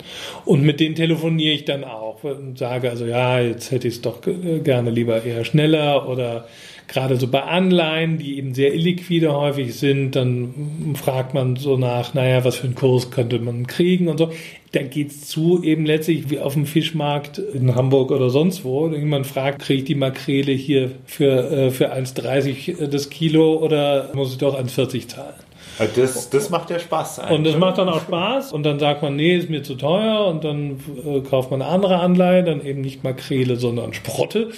Und 0.44 0.62
mit 0.62 0.78
denen 0.80 0.94
telefoniere 0.94 1.54
ich 1.54 1.64
dann 1.64 1.84
auch 1.84 2.15
und 2.34 2.58
sage 2.58 2.90
also, 2.90 3.06
ja, 3.06 3.40
jetzt 3.40 3.70
hätte 3.70 3.88
ich 3.88 3.94
es 3.94 4.02
doch 4.02 4.20
gerne 4.22 4.90
lieber 4.90 5.24
eher 5.24 5.44
schneller 5.44 6.08
oder 6.08 6.46
gerade 6.88 7.16
so 7.16 7.26
bei 7.26 7.42
Anleihen, 7.42 8.18
die 8.18 8.38
eben 8.38 8.54
sehr 8.54 8.74
illiquide 8.74 9.32
häufig 9.32 9.74
sind, 9.74 10.14
dann 10.16 10.94
fragt 10.94 11.34
man 11.34 11.56
so 11.56 11.76
nach, 11.76 12.14
naja, 12.14 12.44
was 12.44 12.56
für 12.56 12.64
einen 12.64 12.74
Kurs 12.74 13.10
könnte 13.10 13.38
man 13.38 13.66
kriegen 13.66 14.08
und 14.08 14.18
so. 14.18 14.30
Da 14.72 14.82
geht's 14.82 15.26
zu 15.26 15.62
eben 15.62 15.86
letztlich 15.86 16.28
wie 16.30 16.38
auf 16.38 16.54
dem 16.54 16.66
Fischmarkt 16.66 17.38
in 17.38 17.74
Hamburg 17.74 18.10
oder 18.10 18.30
sonst 18.30 18.64
wo. 18.64 18.88
Jemand 18.88 19.26
fragt, 19.26 19.62
kriege 19.62 19.80
ich 19.80 19.84
die 19.84 19.94
Makrele 19.94 20.52
hier 20.52 20.92
für, 21.06 21.50
äh, 21.50 21.70
für 21.70 21.92
1,30 21.92 22.86
das 22.88 23.10
Kilo 23.10 23.56
oder 23.56 24.10
muss 24.14 24.32
ich 24.32 24.38
doch 24.38 24.58
1,40 24.58 25.08
zahlen? 25.08 25.45
Das, 25.94 26.30
das 26.30 26.50
macht 26.50 26.70
ja 26.70 26.78
Spaß. 26.78 27.18
Eigentlich. 27.18 27.38
Und 27.38 27.44
das 27.44 27.56
macht 27.56 27.78
dann 27.78 27.88
auch 27.88 28.00
Spaß. 28.00 28.52
Und 28.52 28.62
dann 28.62 28.78
sagt 28.78 29.02
man, 29.02 29.16
nee, 29.16 29.36
ist 29.36 29.50
mir 29.50 29.62
zu 29.62 29.74
teuer. 29.74 30.26
Und 30.26 30.44
dann 30.44 30.80
äh, 31.04 31.20
kauft 31.20 31.50
man 31.50 31.60
eine 31.60 31.70
andere 31.70 31.98
Anleihe, 32.00 32.44
dann 32.44 32.64
eben 32.64 32.80
nicht 32.80 33.04
Makrele, 33.04 33.56
sondern 33.56 33.92
Sprotte 33.92 34.50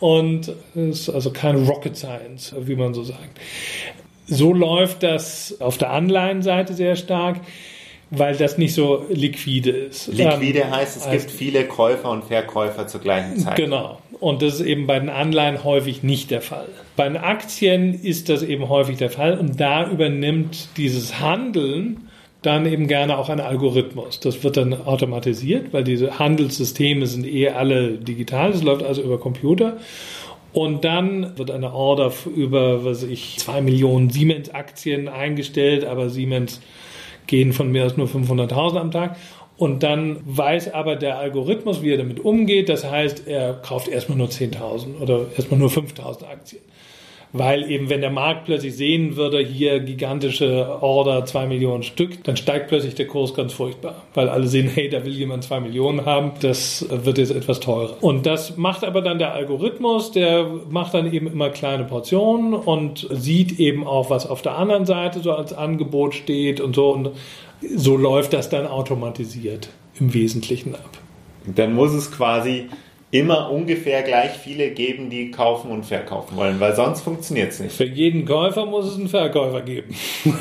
und 0.00 0.52
ist 0.74 1.08
also 1.08 1.30
kein 1.30 1.66
Rocket 1.66 1.96
Science, 1.96 2.54
wie 2.60 2.76
man 2.76 2.94
so 2.94 3.02
sagt. 3.02 3.38
So 4.26 4.52
läuft 4.52 5.02
das 5.02 5.60
auf 5.60 5.78
der 5.78 5.90
Anleihenseite 5.90 6.74
sehr 6.74 6.96
stark, 6.96 7.40
weil 8.10 8.36
das 8.36 8.58
nicht 8.58 8.74
so 8.74 9.04
liquide 9.10 9.70
ist. 9.70 10.08
Liquide 10.08 10.60
ähm, 10.60 10.70
heißt, 10.70 10.96
es 10.96 11.06
heißt, 11.06 11.26
gibt 11.26 11.38
viele 11.38 11.64
Käufer 11.64 12.10
und 12.10 12.24
Verkäufer 12.24 12.86
zur 12.86 13.00
gleichen 13.00 13.36
Zeit. 13.38 13.56
Genau. 13.56 13.98
Und 14.20 14.42
das 14.42 14.54
ist 14.54 14.66
eben 14.66 14.86
bei 14.86 14.98
den 14.98 15.10
Anleihen 15.10 15.62
häufig 15.62 16.02
nicht 16.02 16.30
der 16.30 16.40
Fall. 16.40 16.68
Bei 16.96 17.08
den 17.08 17.16
Aktien 17.16 17.94
ist 17.94 18.28
das 18.28 18.42
eben 18.42 18.68
häufig 18.68 18.96
der 18.96 19.10
Fall 19.10 19.38
und 19.38 19.60
da 19.60 19.88
übernimmt 19.88 20.68
dieses 20.76 21.20
Handeln 21.20 22.08
dann 22.42 22.66
eben 22.66 22.86
gerne 22.86 23.18
auch 23.18 23.28
ein 23.28 23.40
Algorithmus. 23.40 24.20
Das 24.20 24.42
wird 24.44 24.56
dann 24.56 24.72
automatisiert, 24.72 25.72
weil 25.72 25.84
diese 25.84 26.18
Handelssysteme 26.18 27.06
sind 27.06 27.26
eh 27.26 27.50
alle 27.50 27.92
digital, 27.92 28.52
das 28.52 28.62
läuft 28.62 28.84
also 28.84 29.02
über 29.02 29.18
Computer. 29.18 29.76
Und 30.52 30.84
dann 30.84 31.36
wird 31.36 31.50
eine 31.50 31.72
Order 31.72 32.12
über, 32.34 32.84
was 32.84 33.02
ich, 33.02 33.36
zwei 33.38 33.60
Millionen 33.60 34.10
Siemens-Aktien 34.10 35.08
eingestellt, 35.08 35.84
aber 35.84 36.08
Siemens 36.08 36.60
gehen 37.28 37.52
von 37.52 37.70
mir 37.70 37.86
aus 37.86 37.96
nur 37.96 38.08
500.000 38.08 38.76
am 38.76 38.90
Tag. 38.90 39.16
Und 39.56 39.82
dann 39.82 40.18
weiß 40.24 40.74
aber 40.74 40.96
der 40.96 41.18
Algorithmus, 41.18 41.82
wie 41.82 41.90
er 41.90 41.98
damit 41.98 42.20
umgeht. 42.20 42.68
Das 42.68 42.84
heißt, 42.84 43.26
er 43.26 43.54
kauft 43.54 43.88
erstmal 43.88 44.18
nur 44.18 44.28
10.000 44.28 45.00
oder 45.00 45.26
erstmal 45.36 45.60
nur 45.60 45.70
5.000 45.70 46.24
Aktien 46.28 46.62
weil 47.32 47.70
eben 47.70 47.90
wenn 47.90 48.00
der 48.00 48.10
Markt 48.10 48.46
plötzlich 48.46 48.74
sehen 48.74 49.16
würde, 49.16 49.38
hier 49.40 49.80
gigantische 49.80 50.78
Order, 50.80 51.24
zwei 51.26 51.46
Millionen 51.46 51.82
Stück, 51.82 52.24
dann 52.24 52.36
steigt 52.36 52.68
plötzlich 52.68 52.94
der 52.94 53.06
Kurs 53.06 53.34
ganz 53.34 53.52
furchtbar, 53.52 54.02
weil 54.14 54.28
alle 54.28 54.46
sehen, 54.46 54.70
hey, 54.72 54.88
da 54.88 55.04
will 55.04 55.12
jemand 55.12 55.44
zwei 55.44 55.60
Millionen 55.60 56.06
haben, 56.06 56.32
das 56.40 56.86
wird 56.88 57.18
jetzt 57.18 57.32
etwas 57.32 57.60
teurer. 57.60 58.02
Und 58.02 58.26
das 58.26 58.56
macht 58.56 58.84
aber 58.84 59.02
dann 59.02 59.18
der 59.18 59.34
Algorithmus, 59.34 60.12
der 60.12 60.46
macht 60.70 60.94
dann 60.94 61.12
eben 61.12 61.26
immer 61.26 61.50
kleine 61.50 61.84
Portionen 61.84 62.54
und 62.54 63.06
sieht 63.10 63.60
eben 63.60 63.86
auch, 63.86 64.10
was 64.10 64.26
auf 64.26 64.42
der 64.42 64.56
anderen 64.56 64.86
Seite 64.86 65.20
so 65.20 65.32
als 65.32 65.52
Angebot 65.52 66.14
steht 66.14 66.60
und 66.60 66.74
so 66.74 66.90
und 66.90 67.10
so 67.74 67.96
läuft 67.96 68.32
das 68.32 68.48
dann 68.48 68.66
automatisiert 68.66 69.68
im 69.98 70.14
Wesentlichen 70.14 70.74
ab. 70.74 70.98
Dann 71.44 71.74
muss 71.74 71.92
es 71.92 72.10
quasi 72.10 72.68
immer 73.10 73.50
ungefähr 73.50 74.02
gleich 74.02 74.32
viele 74.32 74.70
geben, 74.70 75.08
die 75.08 75.30
kaufen 75.30 75.70
und 75.70 75.86
verkaufen 75.86 76.36
wollen, 76.36 76.60
weil 76.60 76.74
sonst 76.76 77.00
funktioniert 77.00 77.52
es 77.52 77.60
nicht. 77.60 77.74
Für 77.74 77.86
jeden 77.86 78.26
Käufer 78.26 78.66
muss 78.66 78.86
es 78.86 78.96
einen 78.96 79.08
Verkäufer 79.08 79.62
geben. 79.62 79.94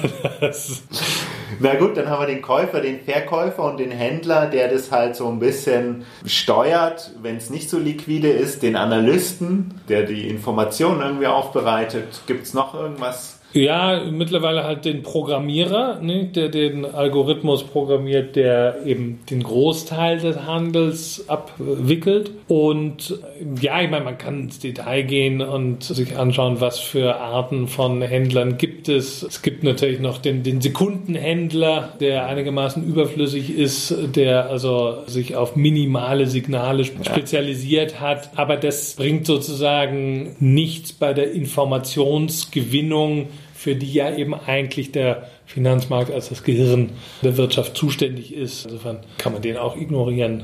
Na 1.60 1.76
gut, 1.76 1.96
dann 1.96 2.10
haben 2.10 2.22
wir 2.22 2.28
den 2.28 2.42
Käufer, 2.42 2.82
den 2.82 3.00
Verkäufer 3.00 3.64
und 3.64 3.80
den 3.80 3.92
Händler, 3.92 4.48
der 4.48 4.68
das 4.68 4.92
halt 4.92 5.16
so 5.16 5.30
ein 5.30 5.40
bisschen 5.40 6.06
steuert, 6.26 7.12
wenn 7.22 7.38
es 7.38 7.50
nicht 7.50 7.70
so 7.70 7.80
liquide 7.80 8.30
ist, 8.30 8.64
den 8.64 8.76
Analysten, 8.76 9.80
der 9.88 10.04
die 10.04 10.28
Informationen 10.28 11.02
irgendwie 11.02 11.28
aufbereitet. 11.28 12.22
Gibt 12.28 12.44
es 12.46 12.54
noch 12.54 12.74
irgendwas? 12.74 13.37
Ja, 13.54 14.04
mittlerweile 14.12 14.66
halt 14.66 14.84
den 14.84 15.04
Programmierer, 15.04 16.00
ne, 16.01 16.25
der 16.25 16.50
den 16.50 16.86
Algorithmus 16.86 17.63
programmiert, 17.63 18.36
der 18.36 18.86
eben 18.86 19.20
den 19.30 19.42
Großteil 19.42 20.20
des 20.20 20.46
Handels 20.46 21.25
abwickelt. 21.30 22.32
Und 22.50 23.18
ja, 23.62 23.82
ich 23.82 23.89
meine, 23.89 24.04
man 24.04 24.18
kann 24.18 24.44
ins 24.44 24.60
Detail 24.60 25.04
gehen 25.04 25.42
und 25.42 25.84
sich 25.84 26.18
anschauen, 26.18 26.60
was 26.60 26.80
für 26.80 27.16
Arten 27.16 27.68
von 27.68 28.01
Händlern 28.01 28.58
gibt 28.58 28.89
es. 28.89 29.24
Es 29.24 29.42
gibt 29.42 29.63
natürlich 29.63 30.01
noch 30.01 30.18
den, 30.18 30.44
den 30.44 30.60
Sekundenhändler, 30.60 31.94
der 32.01 32.27
einigermaßen 32.27 32.86
überflüssig 32.86 33.58
ist, 33.58 33.96
der 34.16 34.50
also 34.50 35.04
sich 35.08 35.38
auf 35.38 35.56
minimale 35.56 36.27
Signale 36.27 36.84
spezialisiert 36.84 38.01
hat. 38.01 38.32
Aber 38.36 38.58
das 38.58 38.96
bringt 38.96 39.25
sozusagen 39.25 40.36
nichts 40.39 40.92
bei 40.92 41.13
der 41.13 41.32
Informationsgewinnung 41.32 43.27
für 43.58 43.76
die 43.76 43.92
ja 43.92 44.16
eben 44.16 44.36
eigentlich 44.36 44.92
der 44.92 45.30
Finanzmarkt 45.48 46.12
als 46.12 46.30
das 46.30 46.44
Gehirn 46.44 46.92
der 47.24 47.38
Wirtschaft 47.38 47.76
zuständig 47.76 48.32
ist. 48.32 48.66
Insofern 48.66 49.00
kann 49.18 49.34
man 49.34 49.42
den 49.42 49.58
auch 49.58 49.76
ignorieren. 49.76 50.44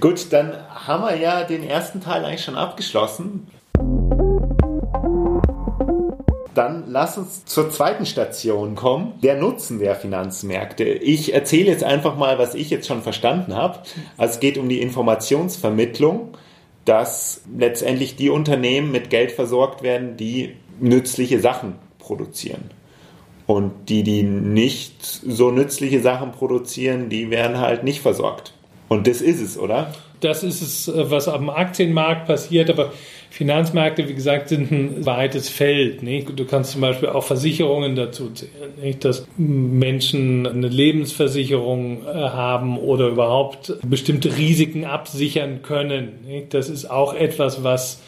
Gut, 0.00 0.32
dann 0.32 0.54
haben 0.70 1.04
wir 1.04 1.16
ja 1.16 1.44
den 1.44 1.62
ersten 1.62 2.00
Teil 2.00 2.24
eigentlich 2.24 2.42
schon 2.42 2.56
abgeschlossen. 2.56 3.48
Dann 6.54 6.84
lass 6.88 7.18
uns 7.18 7.44
zur 7.44 7.68
zweiten 7.68 8.06
Station 8.06 8.76
kommen, 8.76 9.12
der 9.22 9.36
Nutzen 9.36 9.78
der 9.78 9.94
Finanzmärkte. 9.94 10.84
Ich 10.84 11.34
erzähle 11.34 11.70
jetzt 11.70 11.84
einfach 11.84 12.16
mal, 12.16 12.38
was 12.38 12.54
ich 12.54 12.70
jetzt 12.70 12.88
schon 12.88 13.02
verstanden 13.02 13.54
habe. 13.54 13.80
Also 14.16 14.34
es 14.34 14.40
geht 14.40 14.56
um 14.56 14.70
die 14.70 14.80
Informationsvermittlung, 14.80 16.28
dass 16.86 17.42
letztendlich 17.58 18.16
die 18.16 18.30
Unternehmen 18.30 18.90
mit 18.90 19.10
Geld 19.10 19.32
versorgt 19.32 19.82
werden, 19.82 20.16
die 20.16 20.54
nützliche 20.80 21.40
Sachen 21.40 21.83
produzieren. 22.04 22.70
Und 23.46 23.72
die, 23.88 24.02
die 24.02 24.22
nicht 24.22 25.02
so 25.02 25.50
nützliche 25.50 26.00
Sachen 26.00 26.32
produzieren, 26.32 27.08
die 27.08 27.30
werden 27.30 27.58
halt 27.58 27.84
nicht 27.84 28.00
versorgt. 28.00 28.54
Und 28.88 29.06
das 29.06 29.20
ist 29.20 29.40
es, 29.40 29.58
oder? 29.58 29.92
Das 30.20 30.42
ist 30.42 30.62
es, 30.62 30.88
äh, 30.88 31.10
was 31.10 31.28
am 31.28 31.50
Aktienmarkt 31.50 32.26
passiert, 32.26 32.70
aber 32.70 32.92
Finanzmärkte, 33.30 34.08
wie 34.08 34.14
gesagt, 34.14 34.48
sind 34.48 34.70
ein 34.70 35.04
weites 35.04 35.48
Feld. 35.48 36.02
Nicht? 36.02 36.38
Du 36.38 36.44
kannst 36.44 36.70
zum 36.70 36.80
Beispiel 36.80 37.08
auch 37.08 37.24
Versicherungen 37.24 37.96
dazu 37.96 38.30
zählen, 38.30 38.72
nicht? 38.80 39.04
dass 39.04 39.26
Menschen 39.36 40.46
eine 40.46 40.68
Lebensversicherung 40.68 42.06
äh, 42.06 42.12
haben 42.12 42.78
oder 42.78 43.08
überhaupt 43.08 43.74
bestimmte 43.82 44.36
Risiken 44.36 44.84
absichern 44.84 45.62
können. 45.62 46.20
Nicht? 46.24 46.54
Das 46.54 46.68
ist 46.68 46.88
auch 46.88 47.12
etwas, 47.12 47.64
was 47.64 48.00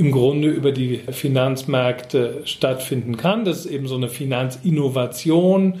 im 0.00 0.12
Grunde 0.12 0.48
über 0.48 0.72
die 0.72 0.96
Finanzmärkte 1.10 2.40
stattfinden 2.46 3.18
kann. 3.18 3.44
Das 3.44 3.66
ist 3.66 3.70
eben 3.70 3.86
so 3.86 3.96
eine 3.96 4.08
Finanzinnovation, 4.08 5.80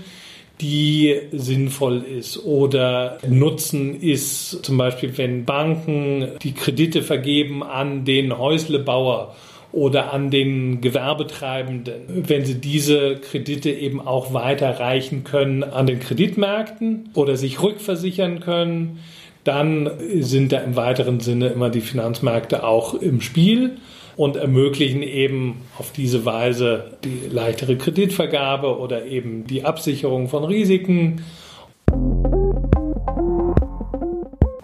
die 0.60 1.16
sinnvoll 1.32 2.02
ist 2.02 2.44
oder 2.44 3.16
Nutzen 3.26 3.98
ist. 3.98 4.62
Zum 4.62 4.76
Beispiel, 4.76 5.16
wenn 5.16 5.46
Banken 5.46 6.32
die 6.42 6.52
Kredite 6.52 7.00
vergeben 7.00 7.62
an 7.62 8.04
den 8.04 8.36
Häuslebauer 8.36 9.34
oder 9.72 10.12
an 10.12 10.30
den 10.30 10.82
Gewerbetreibenden, 10.82 12.26
wenn 12.28 12.44
sie 12.44 12.60
diese 12.60 13.16
Kredite 13.16 13.70
eben 13.70 14.06
auch 14.06 14.34
weiterreichen 14.34 15.24
können 15.24 15.64
an 15.64 15.86
den 15.86 15.98
Kreditmärkten 15.98 17.08
oder 17.14 17.38
sich 17.38 17.62
rückversichern 17.62 18.40
können, 18.40 18.98
dann 19.44 19.90
sind 20.18 20.52
da 20.52 20.58
im 20.58 20.76
weiteren 20.76 21.20
Sinne 21.20 21.48
immer 21.48 21.70
die 21.70 21.80
Finanzmärkte 21.80 22.64
auch 22.64 22.92
im 22.92 23.22
Spiel 23.22 23.78
und 24.20 24.36
ermöglichen 24.36 25.02
eben 25.02 25.62
auf 25.78 25.92
diese 25.92 26.26
Weise 26.26 26.98
die 27.04 27.22
leichtere 27.30 27.78
Kreditvergabe 27.78 28.78
oder 28.78 29.06
eben 29.06 29.46
die 29.46 29.64
Absicherung 29.64 30.28
von 30.28 30.44
Risiken. 30.44 31.24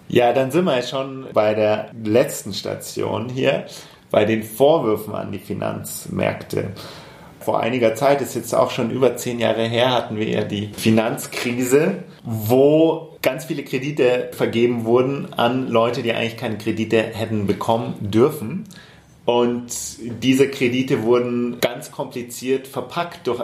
Ja, 0.07 0.31
dann 0.33 0.51
sind 0.51 0.65
wir 0.65 0.83
schon 0.83 1.25
bei 1.33 1.55
der 1.55 1.89
letzten 2.03 2.53
Station 2.53 3.29
hier, 3.29 3.65
bei 4.11 4.25
den 4.25 4.43
Vorwürfen 4.43 5.15
an 5.15 5.31
die 5.31 5.39
Finanzmärkte. 5.39 6.73
Vor 7.39 7.59
einiger 7.59 7.95
Zeit, 7.95 8.21
ist 8.21 8.35
jetzt 8.35 8.53
auch 8.53 8.69
schon 8.69 8.91
über 8.91 9.15
zehn 9.15 9.39
Jahre 9.39 9.63
her, 9.63 9.91
hatten 9.91 10.17
wir 10.17 10.29
ja 10.29 10.43
die 10.43 10.69
Finanzkrise, 10.77 12.03
wo 12.23 13.17
ganz 13.23 13.45
viele 13.45 13.63
Kredite 13.63 14.29
vergeben 14.33 14.85
wurden 14.85 15.33
an 15.33 15.67
Leute, 15.67 16.03
die 16.03 16.13
eigentlich 16.13 16.37
keine 16.37 16.59
Kredite 16.59 17.01
hätten 17.01 17.47
bekommen 17.47 17.95
dürfen. 18.01 18.65
Und 19.27 19.73
diese 20.23 20.49
Kredite 20.49 21.03
wurden 21.03 21.59
ganz 21.59 21.91
kompliziert 21.91 22.65
verpackt 22.65 23.27
durch 23.27 23.43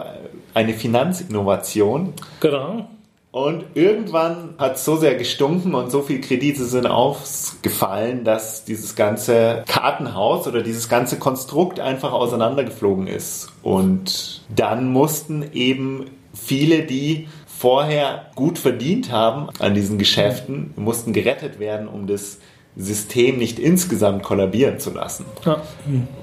eine 0.54 0.72
Finanzinnovation. 0.72 2.14
Genau. 2.40 2.88
Und 3.30 3.64
irgendwann 3.74 4.54
hat 4.56 4.76
es 4.76 4.86
so 4.86 4.96
sehr 4.96 5.14
gestunken 5.16 5.74
und 5.74 5.90
so 5.90 6.00
viele 6.00 6.20
Kredite 6.20 6.64
sind 6.64 6.86
aufgefallen, 6.86 8.24
dass 8.24 8.64
dieses 8.64 8.96
ganze 8.96 9.62
Kartenhaus 9.66 10.46
oder 10.46 10.62
dieses 10.62 10.88
ganze 10.88 11.18
Konstrukt 11.18 11.78
einfach 11.80 12.12
auseinandergeflogen 12.12 13.06
ist. 13.06 13.52
Und 13.62 14.40
dann 14.56 14.90
mussten 14.90 15.44
eben 15.52 16.06
viele, 16.32 16.84
die 16.84 17.28
vorher 17.46 18.30
gut 18.36 18.58
verdient 18.58 19.12
haben 19.12 19.50
an 19.58 19.74
diesen 19.74 19.98
Geschäften, 19.98 20.72
mussten 20.76 21.12
gerettet 21.12 21.58
werden, 21.58 21.88
um 21.88 22.06
das 22.06 22.38
System 22.76 23.38
nicht 23.38 23.58
insgesamt 23.58 24.22
kollabieren 24.24 24.80
zu 24.80 24.92
lassen. 24.92 25.26
Ja. 25.44 25.62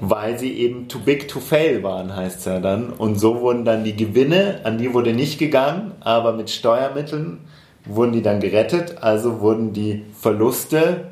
Weil 0.00 0.38
sie 0.38 0.52
eben 0.52 0.88
too 0.88 0.98
big 0.98 1.28
to 1.28 1.40
fail 1.40 1.82
waren, 1.82 2.14
heißt 2.14 2.40
es 2.40 2.44
ja 2.44 2.60
dann. 2.60 2.90
Und 2.90 3.18
so 3.18 3.40
wurden 3.40 3.64
dann 3.64 3.84
die 3.84 3.96
Gewinne, 3.96 4.60
an 4.64 4.78
die 4.78 4.92
wurde 4.92 5.14
nicht 5.14 5.38
gegangen, 5.38 5.92
aber 6.00 6.32
mit 6.32 6.50
Steuermitteln 6.50 7.38
wurden 7.86 8.12
die 8.12 8.22
dann 8.22 8.40
gerettet. 8.40 8.98
Also 9.00 9.40
wurden 9.40 9.72
die 9.72 10.04
Verluste 10.12 11.11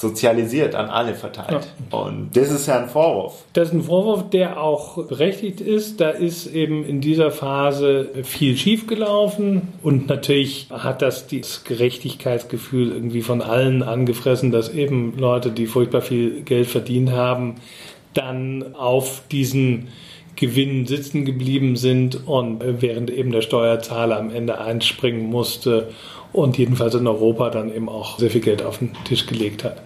sozialisiert, 0.00 0.74
an 0.74 0.88
alle 0.88 1.14
verteilt. 1.14 1.68
Ja. 1.92 1.98
Und 1.98 2.30
das 2.34 2.50
ist 2.50 2.66
ja 2.66 2.80
ein 2.80 2.88
Vorwurf. 2.88 3.44
Das 3.52 3.68
ist 3.68 3.74
ein 3.74 3.82
Vorwurf, 3.82 4.30
der 4.30 4.60
auch 4.60 5.06
berechtigt 5.06 5.60
ist. 5.60 6.00
Da 6.00 6.08
ist 6.08 6.46
eben 6.46 6.84
in 6.84 7.02
dieser 7.02 7.30
Phase 7.30 8.08
viel 8.22 8.56
schiefgelaufen 8.56 9.68
und 9.82 10.08
natürlich 10.08 10.68
hat 10.70 11.02
das 11.02 11.26
das 11.28 11.64
Gerechtigkeitsgefühl 11.64 12.92
irgendwie 12.92 13.20
von 13.20 13.42
allen 13.42 13.82
angefressen, 13.82 14.50
dass 14.50 14.70
eben 14.72 15.18
Leute, 15.18 15.50
die 15.50 15.66
furchtbar 15.66 16.00
viel 16.00 16.42
Geld 16.42 16.68
verdient 16.68 17.10
haben, 17.10 17.56
dann 18.14 18.74
auf 18.74 19.22
diesen 19.30 19.88
Gewinn 20.40 20.86
sitzen 20.86 21.26
geblieben 21.26 21.76
sind 21.76 22.26
und 22.26 22.62
während 22.80 23.10
eben 23.10 23.30
der 23.30 23.42
Steuerzahler 23.42 24.18
am 24.18 24.30
Ende 24.30 24.58
einspringen 24.58 25.28
musste 25.28 25.90
und 26.32 26.56
jedenfalls 26.56 26.94
in 26.94 27.06
Europa 27.06 27.50
dann 27.50 27.74
eben 27.74 27.90
auch 27.90 28.18
sehr 28.18 28.30
viel 28.30 28.40
Geld 28.40 28.62
auf 28.62 28.78
den 28.78 28.92
Tisch 29.04 29.26
gelegt 29.26 29.64
hat. 29.64 29.82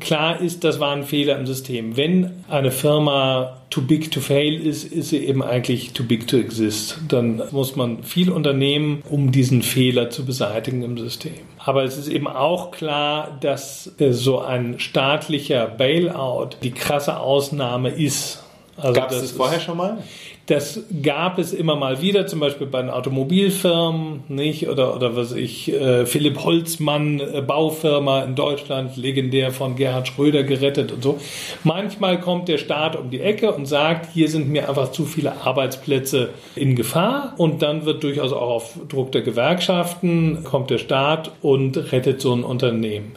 Klar 0.00 0.40
ist, 0.40 0.64
das 0.64 0.78
war 0.80 0.92
ein 0.92 1.02
Fehler 1.04 1.38
im 1.38 1.46
System. 1.46 1.96
Wenn 1.96 2.30
eine 2.48 2.70
Firma 2.70 3.58
too 3.70 3.82
big 3.82 4.10
to 4.10 4.20
fail 4.20 4.54
ist, 4.54 4.84
ist 4.84 5.10
sie 5.10 5.24
eben 5.26 5.42
eigentlich 5.42 5.92
too 5.92 6.04
big 6.04 6.26
to 6.26 6.36
exist. 6.38 6.98
Dann 7.08 7.42
muss 7.50 7.74
man 7.74 8.02
viel 8.04 8.30
unternehmen, 8.30 9.02
um 9.08 9.32
diesen 9.32 9.62
Fehler 9.62 10.10
zu 10.10 10.24
beseitigen 10.24 10.82
im 10.82 10.98
System. 10.98 11.34
Aber 11.58 11.84
es 11.84 11.98
ist 11.98 12.08
eben 12.08 12.28
auch 12.28 12.70
klar, 12.70 13.38
dass 13.40 13.92
so 14.10 14.40
ein 14.40 14.78
staatlicher 14.78 15.66
Bailout 15.66 16.50
die 16.62 16.70
krasse 16.70 17.18
Ausnahme 17.18 17.90
ist. 17.90 18.44
Also 18.80 19.00
Gab 19.00 19.10
es 19.10 19.20
das 19.20 19.32
vorher 19.32 19.60
schon 19.60 19.76
mal? 19.76 19.98
Das 20.46 20.80
gab 21.02 21.38
es 21.38 21.52
immer 21.52 21.76
mal 21.76 22.00
wieder, 22.00 22.26
zum 22.26 22.40
Beispiel 22.40 22.66
bei 22.66 22.80
den 22.80 22.88
Automobilfirmen, 22.88 24.22
nicht? 24.28 24.66
Oder, 24.68 24.96
oder 24.96 25.14
was 25.14 25.32
ich, 25.32 25.70
äh, 25.70 26.06
Philipp 26.06 26.42
Holzmann, 26.42 27.20
äh, 27.20 27.42
Baufirma 27.42 28.22
in 28.22 28.34
Deutschland, 28.34 28.96
legendär 28.96 29.50
von 29.50 29.76
Gerhard 29.76 30.08
Schröder 30.08 30.44
gerettet 30.44 30.90
und 30.90 31.02
so. 31.02 31.18
Manchmal 31.64 32.18
kommt 32.20 32.48
der 32.48 32.56
Staat 32.56 32.96
um 32.96 33.10
die 33.10 33.20
Ecke 33.20 33.52
und 33.52 33.66
sagt, 33.66 34.10
hier 34.14 34.28
sind 34.28 34.48
mir 34.48 34.70
einfach 34.70 34.90
zu 34.90 35.04
viele 35.04 35.42
Arbeitsplätze 35.42 36.30
in 36.54 36.76
Gefahr. 36.76 37.34
Und 37.36 37.60
dann 37.60 37.84
wird 37.84 38.02
durchaus 38.02 38.32
auch 38.32 38.50
auf 38.50 38.78
Druck 38.88 39.12
der 39.12 39.20
Gewerkschaften, 39.20 40.44
kommt 40.44 40.70
der 40.70 40.78
Staat 40.78 41.30
und 41.42 41.92
rettet 41.92 42.22
so 42.22 42.32
ein 42.32 42.42
Unternehmen. 42.42 43.12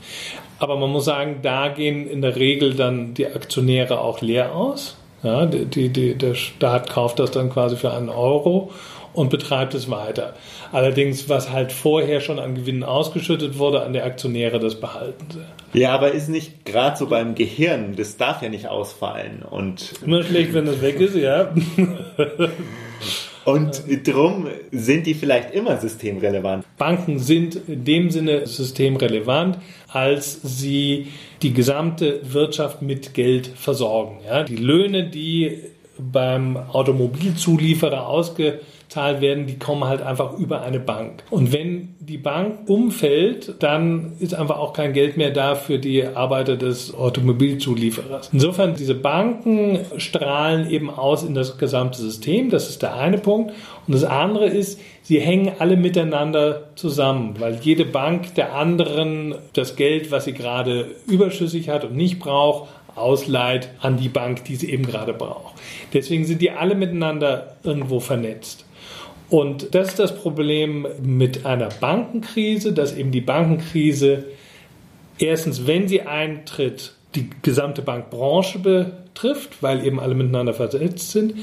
Aber 0.60 0.76
man 0.76 0.92
muss 0.92 1.06
sagen, 1.06 1.40
da 1.42 1.70
gehen 1.70 2.08
in 2.08 2.22
der 2.22 2.36
Regel 2.36 2.74
dann 2.74 3.14
die 3.14 3.26
Aktionäre 3.26 4.02
auch 4.02 4.22
leer 4.22 4.54
aus. 4.54 4.98
Ja, 5.24 5.46
die, 5.46 5.90
die, 5.90 6.16
der 6.16 6.34
Staat 6.34 6.90
kauft 6.90 7.20
das 7.20 7.32
dann 7.32 7.50
quasi 7.50 7.76
für 7.76 7.94
einen 7.94 8.10
Euro 8.10 8.72
und 9.14 9.30
betreibt 9.30 9.74
es 9.74 9.90
weiter. 9.90 10.34
Allerdings, 10.72 11.30
was 11.30 11.52
halt 11.52 11.72
vorher 11.72 12.22
schon 12.22 12.40
an 12.40 12.56
Gewinnen 12.56 12.84
ausgeschüttet 12.84 13.58
wurde, 13.58 13.84
an 13.84 13.94
die 13.94 14.02
Aktionäre, 14.02 14.60
das 14.60 14.80
behalten 14.80 15.26
sie. 15.30 15.80
Ja, 15.80 15.94
aber 15.94 16.12
ist 16.12 16.30
nicht 16.30 16.66
gerade 16.66 16.98
so 16.98 17.08
beim 17.08 17.36
Gehirn, 17.36 17.96
das 17.96 18.18
darf 18.18 18.42
ja 18.42 18.50
nicht 18.50 18.68
ausfallen. 18.68 19.44
Und 19.44 19.94
Immer 20.06 20.24
schlecht, 20.24 20.54
wenn 20.54 20.66
das 20.66 20.82
weg 20.82 21.00
ist, 21.00 21.16
ja. 21.16 21.54
Und 23.44 23.84
drum 24.06 24.48
sind 24.72 25.08
die 25.08 25.16
vielleicht 25.16 25.52
immer 25.52 25.78
systemrelevant. 25.78 26.64
Banken 26.78 27.18
sind 27.18 27.56
in 27.68 27.84
dem 27.84 28.12
Sinne 28.12 28.46
systemrelevant, 28.46 29.58
als 29.88 30.40
sie 30.44 31.08
die 31.42 31.54
gesamte 31.54 32.22
Wirtschaft 32.34 32.82
mit 32.82 33.14
Geld 33.14 33.48
versorgen. 33.48 34.20
Ja, 34.26 34.44
die 34.44 34.58
Löhne, 34.58 35.10
die 35.10 35.60
beim 35.98 36.58
Automobilzulieferer 36.58 38.08
ausge 38.08 38.60
zahlt 38.92 39.22
werden, 39.22 39.48
die 39.48 39.58
kommen 39.58 39.86
halt 39.86 40.02
einfach 40.02 40.38
über 40.38 40.64
eine 40.64 40.82
Bank. 40.82 41.24
Und 41.30 41.54
wenn 41.54 41.96
die 42.02 42.18
Bank 42.18 42.68
umfällt, 42.70 43.56
dann 43.60 44.12
ist 44.20 44.34
einfach 44.34 44.60
auch 44.60 44.74
kein 44.74 44.92
Geld 44.92 45.16
mehr 45.16 45.32
da 45.32 45.56
für 45.56 45.80
die 45.80 46.06
Arbeiter 46.06 46.58
des 46.58 46.94
Automobilzulieferers. 46.94 48.32
Insofern, 48.34 48.76
diese 48.76 48.94
Banken 48.94 49.80
strahlen 49.96 50.70
eben 50.70 50.90
aus 50.90 51.24
in 51.24 51.36
das 51.36 51.58
gesamte 51.58 52.00
System. 52.00 52.50
Das 52.50 52.70
ist 52.70 52.82
der 52.82 52.98
eine 52.98 53.18
Punkt. 53.18 53.54
Und 53.88 53.94
das 53.94 54.04
andere 54.04 54.48
ist, 54.48 54.78
sie 55.04 55.22
hängen 55.22 55.54
alle 55.60 55.78
miteinander 55.78 56.64
zusammen, 56.76 57.36
weil 57.40 57.60
jede 57.62 57.86
Bank 57.86 58.36
der 58.36 58.56
anderen 58.56 59.36
das 59.54 59.78
Geld, 59.78 60.12
was 60.12 60.26
sie 60.26 60.34
gerade 60.34 60.88
überschüssig 61.08 61.70
hat 61.70 61.86
und 61.86 61.96
nicht 61.96 62.20
braucht, 62.20 62.68
ausleiht 62.96 63.70
an 63.80 63.96
die 63.96 64.10
Bank, 64.10 64.44
die 64.44 64.58
sie 64.58 64.70
eben 64.70 64.86
gerade 64.86 65.14
braucht. 65.14 65.56
Deswegen 65.94 66.26
sind 66.26 66.42
die 66.42 66.52
alle 66.52 66.76
miteinander 66.76 67.56
irgendwo 67.64 68.02
vernetzt. 68.02 68.66
Und 69.32 69.74
das 69.74 69.88
ist 69.88 70.00
das 70.00 70.14
Problem 70.14 70.86
mit 71.02 71.46
einer 71.46 71.70
Bankenkrise, 71.70 72.74
dass 72.74 72.94
eben 72.94 73.12
die 73.12 73.22
Bankenkrise 73.22 74.26
erstens, 75.20 75.66
wenn 75.68 75.88
sie 75.88 76.02
eintritt, 76.02 76.96
die 77.16 77.30
gesamte 77.42 77.82
Bankbranche 77.82 78.60
betrifft, 78.60 79.64
weil 79.64 79.86
eben 79.86 80.02
alle 80.02 80.16
miteinander 80.16 80.54
versetzt 80.54 81.12
sind. 81.12 81.36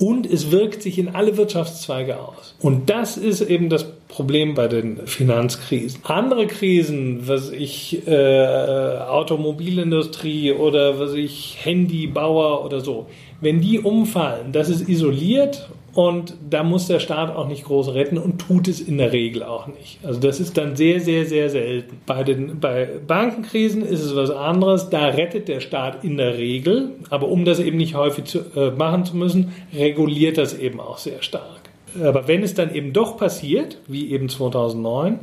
Und 0.00 0.26
es 0.26 0.50
wirkt 0.50 0.82
sich 0.82 0.98
in 0.98 1.14
alle 1.14 1.36
Wirtschaftszweige 1.36 2.18
aus. 2.18 2.56
Und 2.60 2.90
das 2.90 3.16
ist 3.16 3.42
eben 3.42 3.70
das 3.70 3.92
Problem 4.08 4.54
bei 4.54 4.66
den 4.66 5.06
Finanzkrisen. 5.06 6.00
Andere 6.02 6.48
Krisen, 6.48 7.28
was 7.28 7.52
ich 7.52 8.08
äh, 8.08 8.98
Automobilindustrie 9.06 10.50
oder 10.50 10.98
was 10.98 11.14
ich 11.14 11.58
Handybauer 11.62 12.64
oder 12.64 12.80
so, 12.80 13.06
wenn 13.40 13.60
die 13.60 13.78
umfallen, 13.78 14.50
das 14.50 14.68
ist 14.68 14.88
isoliert 14.88 15.68
und 15.96 16.34
da 16.50 16.62
muss 16.62 16.88
der 16.88 17.00
Staat 17.00 17.34
auch 17.34 17.48
nicht 17.48 17.64
groß 17.64 17.94
retten 17.94 18.18
und 18.18 18.38
tut 18.38 18.68
es 18.68 18.80
in 18.82 18.98
der 18.98 19.12
Regel 19.12 19.42
auch 19.42 19.66
nicht. 19.66 19.98
Also 20.04 20.20
das 20.20 20.40
ist 20.40 20.58
dann 20.58 20.76
sehr, 20.76 21.00
sehr, 21.00 21.24
sehr 21.24 21.48
selten. 21.48 22.00
Bei 22.04 22.22
den 22.22 22.60
bei 22.60 22.86
Bankenkrisen 23.06 23.82
ist 23.82 24.02
es 24.02 24.14
was 24.14 24.30
anderes. 24.30 24.90
Da 24.90 25.06
rettet 25.06 25.48
der 25.48 25.60
Staat 25.60 26.04
in 26.04 26.18
der 26.18 26.36
Regel, 26.36 26.90
aber 27.08 27.28
um 27.28 27.46
das 27.46 27.60
eben 27.60 27.78
nicht 27.78 27.94
häufig 27.94 28.26
zu, 28.26 28.40
äh, 28.54 28.72
machen 28.72 29.06
zu 29.06 29.16
müssen, 29.16 29.54
reguliert 29.74 30.36
das 30.36 30.58
eben 30.58 30.80
auch 30.80 30.98
sehr 30.98 31.22
stark. 31.22 31.65
Aber 32.02 32.28
wenn 32.28 32.42
es 32.42 32.54
dann 32.54 32.74
eben 32.74 32.92
doch 32.92 33.16
passiert, 33.16 33.78
wie 33.86 34.10
eben 34.10 34.28
2009, 34.28 35.20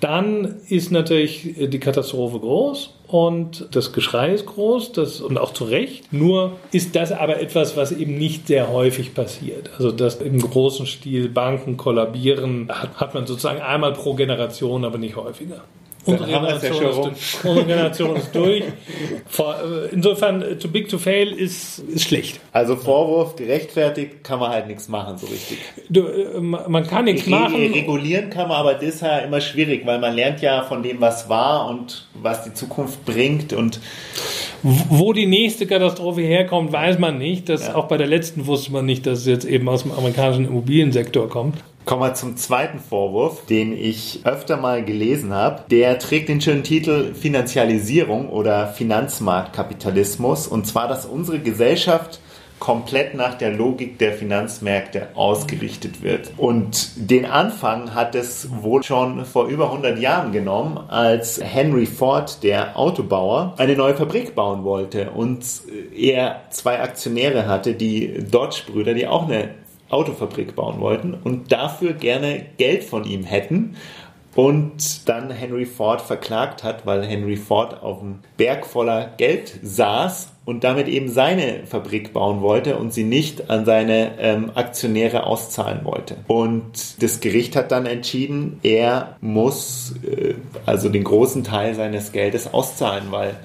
dann 0.00 0.56
ist 0.68 0.90
natürlich 0.90 1.54
die 1.56 1.78
Katastrophe 1.78 2.40
groß 2.40 2.94
und 3.06 3.68
das 3.70 3.92
Geschrei 3.92 4.32
ist 4.32 4.46
groß 4.46 4.92
das, 4.92 5.20
und 5.20 5.38
auch 5.38 5.52
zu 5.52 5.64
Recht. 5.64 6.12
Nur 6.12 6.56
ist 6.72 6.96
das 6.96 7.12
aber 7.12 7.40
etwas, 7.40 7.76
was 7.76 7.92
eben 7.92 8.16
nicht 8.16 8.48
sehr 8.48 8.72
häufig 8.72 9.14
passiert. 9.14 9.70
Also 9.76 9.92
dass 9.92 10.16
im 10.16 10.40
großen 10.40 10.86
Stil 10.86 11.28
Banken 11.28 11.76
kollabieren, 11.76 12.68
hat, 12.68 12.96
hat 12.96 13.14
man 13.14 13.26
sozusagen 13.26 13.60
einmal 13.60 13.92
pro 13.92 14.14
Generation, 14.14 14.84
aber 14.84 14.98
nicht 14.98 15.16
häufiger. 15.16 15.62
Unsere 16.04 16.28
Generation, 16.28 17.12
ist, 17.12 17.44
unsere 17.44 17.66
Generation, 17.66 18.16
ist, 18.16 18.34
durch. 18.34 18.62
Äh, 18.62 19.88
insofern, 19.92 20.58
too 20.58 20.68
big 20.68 20.88
to 20.88 20.98
fail 20.98 21.28
ist, 21.28 21.78
ist 21.78 22.02
schlecht. 22.02 22.40
Also 22.52 22.74
Vorwurf 22.74 23.36
gerechtfertigt 23.36 24.24
kann 24.24 24.40
man 24.40 24.50
halt 24.50 24.66
nichts 24.66 24.88
machen, 24.88 25.16
so 25.18 25.26
richtig. 25.28 25.58
Du, 25.88 26.06
äh, 26.06 26.40
man 26.40 26.86
kann 26.86 27.04
nichts 27.04 27.26
machen. 27.26 27.54
Regulieren 27.54 28.30
kann 28.30 28.48
man, 28.48 28.56
aber 28.56 28.74
das 28.74 28.82
ist 28.96 29.02
ja 29.02 29.18
immer 29.18 29.40
schwierig, 29.40 29.86
weil 29.86 30.00
man 30.00 30.14
lernt 30.14 30.42
ja 30.42 30.62
von 30.64 30.82
dem, 30.82 31.00
was 31.00 31.28
war 31.28 31.68
und 31.68 32.08
was 32.14 32.44
die 32.44 32.52
Zukunft 32.52 33.04
bringt 33.04 33.52
und 33.52 33.80
wo 34.62 35.12
die 35.12 35.26
nächste 35.26 35.66
Katastrophe 35.66 36.22
herkommt, 36.22 36.72
weiß 36.72 36.98
man 36.98 37.18
nicht. 37.18 37.48
Das, 37.48 37.68
ja. 37.68 37.74
Auch 37.74 37.86
bei 37.86 37.96
der 37.96 38.06
letzten 38.06 38.46
wusste 38.46 38.72
man 38.72 38.86
nicht, 38.86 39.06
dass 39.06 39.20
es 39.20 39.26
jetzt 39.26 39.44
eben 39.44 39.68
aus 39.68 39.82
dem 39.82 39.92
amerikanischen 39.92 40.46
Immobiliensektor 40.46 41.28
kommt. 41.28 41.58
Kommen 41.84 42.02
wir 42.02 42.14
zum 42.14 42.36
zweiten 42.36 42.78
Vorwurf, 42.78 43.44
den 43.46 43.72
ich 43.72 44.20
öfter 44.22 44.56
mal 44.56 44.84
gelesen 44.84 45.32
habe. 45.34 45.64
Der 45.68 45.98
trägt 45.98 46.28
den 46.28 46.40
schönen 46.40 46.62
Titel 46.62 47.12
Finanzialisierung 47.12 48.28
oder 48.28 48.68
Finanzmarktkapitalismus. 48.68 50.46
Und 50.46 50.64
zwar, 50.66 50.86
dass 50.86 51.06
unsere 51.06 51.40
Gesellschaft 51.40 52.20
komplett 52.60 53.14
nach 53.16 53.34
der 53.34 53.50
Logik 53.50 53.98
der 53.98 54.12
Finanzmärkte 54.12 55.08
ausgerichtet 55.14 56.00
wird. 56.00 56.30
Und 56.36 56.90
den 56.94 57.26
Anfang 57.26 57.92
hat 57.92 58.14
es 58.14 58.48
wohl 58.62 58.84
schon 58.84 59.24
vor 59.24 59.48
über 59.48 59.72
100 59.72 59.98
Jahren 59.98 60.30
genommen, 60.30 60.78
als 60.88 61.40
Henry 61.42 61.86
Ford, 61.86 62.44
der 62.44 62.78
Autobauer, 62.78 63.54
eine 63.56 63.74
neue 63.74 63.96
Fabrik 63.96 64.36
bauen 64.36 64.62
wollte 64.62 65.10
und 65.10 65.44
er 65.92 66.42
zwei 66.50 66.78
Aktionäre 66.78 67.48
hatte, 67.48 67.74
die 67.74 68.22
Dodge-Brüder, 68.30 68.94
die 68.94 69.08
auch 69.08 69.26
eine 69.28 69.48
Autofabrik 69.92 70.54
bauen 70.54 70.80
wollten 70.80 71.14
und 71.14 71.52
dafür 71.52 71.92
gerne 71.92 72.46
Geld 72.56 72.84
von 72.84 73.04
ihm 73.04 73.24
hätten 73.24 73.76
und 74.34 75.08
dann 75.08 75.30
Henry 75.30 75.66
Ford 75.66 76.00
verklagt 76.00 76.64
hat, 76.64 76.86
weil 76.86 77.04
Henry 77.04 77.36
Ford 77.36 77.82
auf 77.82 78.00
einem 78.00 78.20
Berg 78.38 78.64
voller 78.64 79.12
Geld 79.18 79.58
saß 79.62 80.32
und 80.44 80.64
damit 80.64 80.88
eben 80.88 81.08
seine 81.08 81.66
Fabrik 81.66 82.12
bauen 82.12 82.40
wollte 82.40 82.76
und 82.76 82.92
sie 82.94 83.04
nicht 83.04 83.50
an 83.50 83.66
seine 83.66 84.18
ähm, 84.18 84.50
Aktionäre 84.54 85.26
auszahlen 85.26 85.84
wollte. 85.84 86.16
Und 86.28 87.02
das 87.02 87.20
Gericht 87.20 87.54
hat 87.56 87.72
dann 87.72 87.84
entschieden, 87.84 88.58
er 88.62 89.16
muss 89.20 89.94
äh, 90.02 90.34
also 90.64 90.88
den 90.88 91.04
großen 91.04 91.44
Teil 91.44 91.74
seines 91.74 92.12
Geldes 92.12 92.52
auszahlen, 92.54 93.08
weil 93.10 93.36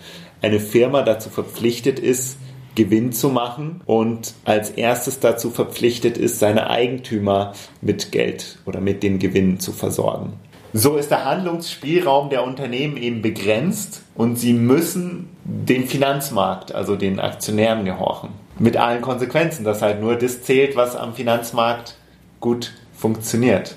eine 0.41 0.59
Firma 0.59 1.01
dazu 1.01 1.29
verpflichtet 1.29 1.99
ist, 1.99 2.37
Gewinn 2.77 3.11
zu 3.11 3.29
machen 3.29 3.81
und 3.87 4.35
als 4.45 4.69
erstes 4.69 5.19
dazu 5.19 5.49
verpflichtet 5.49 6.15
ist, 6.15 6.37
seine 6.37 6.69
Eigentümer 6.69 7.53
mit 7.81 8.11
Geld 8.11 8.59
oder 8.65 8.79
mit 8.79 9.01
den 9.01 9.17
Gewinnen 9.17 9.59
zu 9.59 9.71
versorgen. 9.71 10.33
So 10.73 10.95
ist 10.95 11.09
der 11.09 11.25
Handlungsspielraum 11.25 12.29
der 12.29 12.43
Unternehmen 12.43 12.95
eben 12.97 13.23
begrenzt 13.23 14.03
und 14.13 14.37
sie 14.37 14.53
müssen 14.53 15.27
dem 15.43 15.87
Finanzmarkt, 15.87 16.75
also 16.75 16.95
den 16.95 17.19
Aktionären 17.19 17.83
gehorchen. 17.83 18.29
Mit 18.59 18.77
allen 18.77 19.01
Konsequenzen, 19.01 19.63
dass 19.63 19.81
halt 19.81 19.99
nur 19.99 20.15
das 20.15 20.43
zählt, 20.43 20.75
was 20.75 20.95
am 20.95 21.15
Finanzmarkt 21.15 21.95
gut 22.39 22.73
funktioniert. 22.95 23.75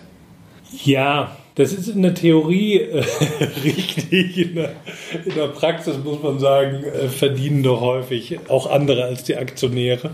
Ja, 0.84 1.36
das 1.61 1.73
ist 1.73 1.88
in 1.88 2.03
der 2.03 2.14
Theorie 2.14 2.81
äh, 2.81 3.05
richtig. 3.64 4.38
In 4.38 4.55
der, 4.57 4.73
in 5.25 5.35
der, 5.35 5.49
Praxis 5.49 5.96
muss 6.03 6.23
man 6.23 6.38
sagen, 6.38 6.85
äh, 6.85 7.09
verdienen 7.09 7.62
doch 7.62 7.81
häufig 7.81 8.38
auch 8.49 8.70
andere 8.70 9.05
als 9.05 9.25
die 9.25 9.37
Aktionäre. 9.37 10.11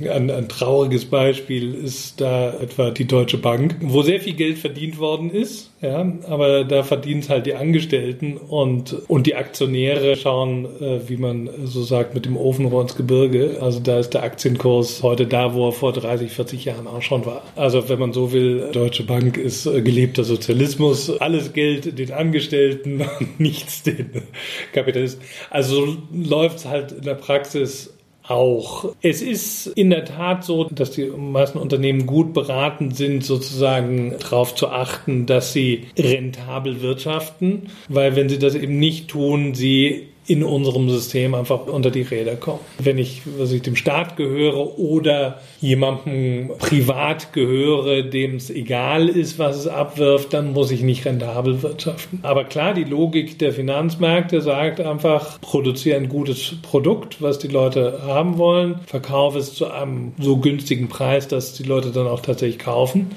Ein, 0.00 0.30
ein, 0.30 0.48
trauriges 0.48 1.04
Beispiel 1.04 1.74
ist 1.74 2.20
da 2.20 2.52
etwa 2.60 2.90
die 2.90 3.06
Deutsche 3.06 3.38
Bank, 3.38 3.76
wo 3.80 4.02
sehr 4.02 4.20
viel 4.20 4.34
Geld 4.34 4.58
verdient 4.58 4.98
worden 4.98 5.30
ist, 5.30 5.70
ja, 5.80 6.04
aber 6.26 6.64
da 6.64 6.82
verdienen 6.82 7.20
es 7.20 7.28
halt 7.28 7.46
die 7.46 7.54
Angestellten 7.54 8.36
und, 8.36 8.96
und 9.08 9.26
die 9.26 9.36
Aktionäre 9.36 10.16
schauen, 10.16 10.66
äh, 10.80 11.08
wie 11.08 11.16
man 11.16 11.48
so 11.64 11.82
sagt, 11.82 12.14
mit 12.14 12.26
dem 12.26 12.36
Ofenrohr 12.36 12.82
ins 12.82 12.96
Gebirge. 12.96 13.58
Also 13.60 13.78
da 13.80 13.98
ist 13.98 14.10
der 14.10 14.24
Aktienkurs 14.24 15.02
heute 15.02 15.26
da, 15.26 15.54
wo 15.54 15.68
er 15.68 15.72
vor 15.72 15.92
30, 15.92 16.32
40 16.32 16.64
Jahren 16.64 16.86
auch 16.86 17.02
schon 17.02 17.24
war. 17.26 17.42
Also 17.54 17.88
wenn 17.88 17.98
man 17.98 18.12
so 18.12 18.32
will, 18.32 18.70
Deutsche 18.72 19.04
Bank 19.04 19.36
ist 19.36 19.66
äh, 19.66 19.80
gelebter 19.82 20.24
Sozialismus, 20.24 21.10
alles 21.20 21.52
Geld 21.52 21.98
den 21.98 22.12
Angestellten, 22.12 23.04
nichts 23.38 23.82
den 23.82 24.22
Kapitalisten. 24.72 25.22
Also 25.50 25.96
läuft 26.12 26.58
es 26.58 26.64
halt 26.66 26.92
in 26.92 27.02
der 27.02 27.14
Praxis 27.14 27.94
auch. 28.30 28.94
Es 29.02 29.22
ist 29.22 29.66
in 29.66 29.90
der 29.90 30.04
Tat 30.04 30.44
so, 30.44 30.64
dass 30.64 30.90
die 30.90 31.06
meisten 31.06 31.58
Unternehmen 31.58 32.06
gut 32.06 32.32
beraten 32.34 32.92
sind, 32.92 33.24
sozusagen 33.24 34.14
darauf 34.20 34.54
zu 34.54 34.68
achten, 34.68 35.26
dass 35.26 35.52
sie 35.52 35.86
rentabel 35.98 36.80
wirtschaften, 36.82 37.68
weil 37.88 38.16
wenn 38.16 38.28
sie 38.28 38.38
das 38.38 38.54
eben 38.54 38.78
nicht 38.78 39.08
tun, 39.08 39.54
sie 39.54 40.08
in 40.28 40.44
unserem 40.44 40.90
System 40.90 41.34
einfach 41.34 41.66
unter 41.66 41.90
die 41.90 42.02
Räder 42.02 42.36
kommen. 42.36 42.60
Wenn 42.78 42.98
ich, 42.98 43.22
was 43.38 43.50
ich 43.50 43.62
dem 43.62 43.76
Staat 43.76 44.16
gehöre 44.16 44.78
oder 44.78 45.40
jemandem 45.60 46.50
privat 46.58 47.32
gehöre, 47.32 48.02
dem 48.02 48.36
es 48.36 48.50
egal 48.50 49.08
ist, 49.08 49.38
was 49.38 49.56
es 49.56 49.66
abwirft, 49.66 50.34
dann 50.34 50.52
muss 50.52 50.70
ich 50.70 50.82
nicht 50.82 51.06
rentabel 51.06 51.62
wirtschaften. 51.62 52.20
Aber 52.22 52.44
klar, 52.44 52.74
die 52.74 52.84
Logik 52.84 53.38
der 53.38 53.54
Finanzmärkte 53.54 54.42
sagt 54.42 54.80
einfach, 54.80 55.40
produziere 55.40 55.96
ein 55.96 56.10
gutes 56.10 56.56
Produkt, 56.60 57.22
was 57.22 57.38
die 57.38 57.48
Leute 57.48 58.00
haben 58.04 58.36
wollen, 58.36 58.80
verkaufe 58.86 59.38
es 59.38 59.54
zu 59.54 59.70
einem 59.70 60.12
so 60.18 60.36
günstigen 60.36 60.88
Preis, 60.88 61.26
dass 61.26 61.54
die 61.54 61.62
Leute 61.62 61.90
dann 61.90 62.06
auch 62.06 62.20
tatsächlich 62.20 62.58
kaufen. 62.58 63.12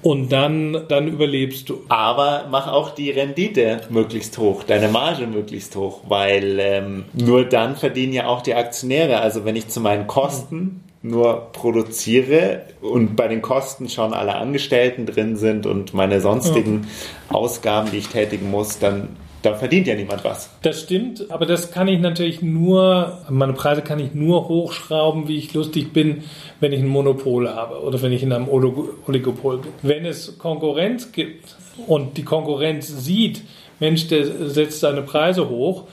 Und 0.00 0.30
dann, 0.30 0.84
dann 0.88 1.08
überlebst 1.08 1.68
du. 1.68 1.80
Aber 1.88 2.46
mach 2.50 2.68
auch 2.68 2.90
die 2.90 3.10
Rendite 3.10 3.80
möglichst 3.90 4.38
hoch, 4.38 4.62
deine 4.62 4.88
Marge 4.88 5.26
möglichst 5.26 5.74
hoch, 5.74 6.02
weil 6.08 6.58
ähm, 6.60 7.04
nur 7.12 7.44
dann 7.44 7.76
verdienen 7.76 8.12
ja 8.12 8.26
auch 8.26 8.42
die 8.42 8.54
Aktionäre. 8.54 9.20
Also 9.20 9.44
wenn 9.44 9.56
ich 9.56 9.68
zu 9.68 9.80
meinen 9.80 10.06
Kosten 10.06 10.84
nur 11.02 11.48
produziere 11.52 12.62
und 12.80 13.16
bei 13.16 13.28
den 13.28 13.42
Kosten 13.42 13.88
schon 13.88 14.12
alle 14.12 14.34
Angestellten 14.36 15.06
drin 15.06 15.36
sind 15.36 15.66
und 15.66 15.94
meine 15.94 16.20
sonstigen 16.20 16.86
ja. 17.30 17.36
Ausgaben, 17.36 17.90
die 17.90 17.98
ich 17.98 18.08
tätigen 18.08 18.50
muss, 18.50 18.78
dann 18.78 19.08
da 19.42 19.54
verdient 19.54 19.86
ja 19.86 19.94
niemand 19.94 20.24
was. 20.24 20.50
Das 20.62 20.82
stimmt, 20.82 21.30
aber 21.30 21.46
das 21.46 21.70
kann 21.70 21.88
ich 21.88 22.00
natürlich 22.00 22.42
nur, 22.42 23.18
meine 23.28 23.52
Preise 23.52 23.82
kann 23.82 23.98
ich 23.98 24.14
nur 24.14 24.48
hochschrauben, 24.48 25.28
wie 25.28 25.38
ich 25.38 25.54
lustig 25.54 25.92
bin, 25.92 26.24
wenn 26.60 26.72
ich 26.72 26.80
ein 26.80 26.88
Monopol 26.88 27.48
habe 27.48 27.80
oder 27.82 28.02
wenn 28.02 28.12
ich 28.12 28.22
in 28.22 28.32
einem 28.32 28.48
Oligopol 28.48 29.58
bin. 29.58 29.72
Wenn 29.82 30.04
es 30.04 30.38
Konkurrenz 30.38 31.12
gibt 31.12 31.56
und 31.86 32.16
die 32.16 32.24
Konkurrenz 32.24 32.88
sieht, 33.04 33.42
Mensch, 33.80 34.08
der 34.08 34.48
setzt 34.48 34.80
seine 34.80 35.02
Preise 35.02 35.48
hoch, 35.48 35.84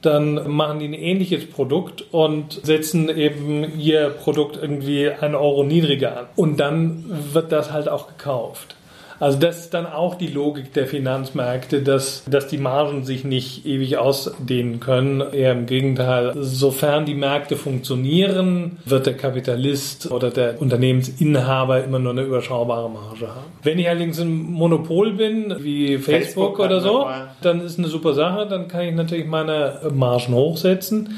dann 0.00 0.50
machen 0.50 0.80
die 0.80 0.86
ein 0.86 0.94
ähnliches 0.94 1.46
Produkt 1.46 2.04
und 2.12 2.60
setzen 2.64 3.08
eben 3.08 3.78
ihr 3.78 4.10
Produkt 4.10 4.58
irgendwie 4.60 5.08
einen 5.08 5.36
Euro 5.36 5.62
niedriger 5.62 6.18
an. 6.18 6.26
Und 6.36 6.58
dann 6.58 7.04
wird 7.32 7.52
das 7.52 7.72
halt 7.72 7.88
auch 7.88 8.08
gekauft. 8.08 8.76
Also 9.22 9.38
das 9.38 9.60
ist 9.60 9.72
dann 9.72 9.86
auch 9.86 10.16
die 10.16 10.26
Logik 10.26 10.72
der 10.72 10.88
Finanzmärkte, 10.88 11.80
dass, 11.80 12.24
dass 12.28 12.48
die 12.48 12.58
Margen 12.58 13.04
sich 13.04 13.22
nicht 13.22 13.64
ewig 13.64 13.96
ausdehnen 13.96 14.80
können. 14.80 15.22
Eher 15.32 15.52
im 15.52 15.66
Gegenteil. 15.66 16.32
Sofern 16.34 17.06
die 17.06 17.14
Märkte 17.14 17.54
funktionieren, 17.54 18.78
wird 18.84 19.06
der 19.06 19.16
Kapitalist 19.16 20.10
oder 20.10 20.30
der 20.30 20.60
Unternehmensinhaber 20.60 21.84
immer 21.84 22.00
nur 22.00 22.10
eine 22.10 22.22
überschaubare 22.22 22.90
Marge 22.90 23.28
haben. 23.28 23.46
Wenn 23.62 23.78
ich 23.78 23.88
allerdings 23.88 24.18
ein 24.18 24.42
Monopol 24.42 25.12
bin, 25.12 25.54
wie 25.60 25.98
Facebook, 25.98 26.56
Facebook 26.56 26.58
oder 26.58 26.80
so, 26.80 27.06
dann 27.42 27.60
ist 27.60 27.78
eine 27.78 27.86
super 27.86 28.14
Sache. 28.14 28.48
Dann 28.48 28.66
kann 28.66 28.80
ich 28.80 28.94
natürlich 28.96 29.26
meine 29.26 29.82
Margen 29.94 30.34
hochsetzen 30.34 31.10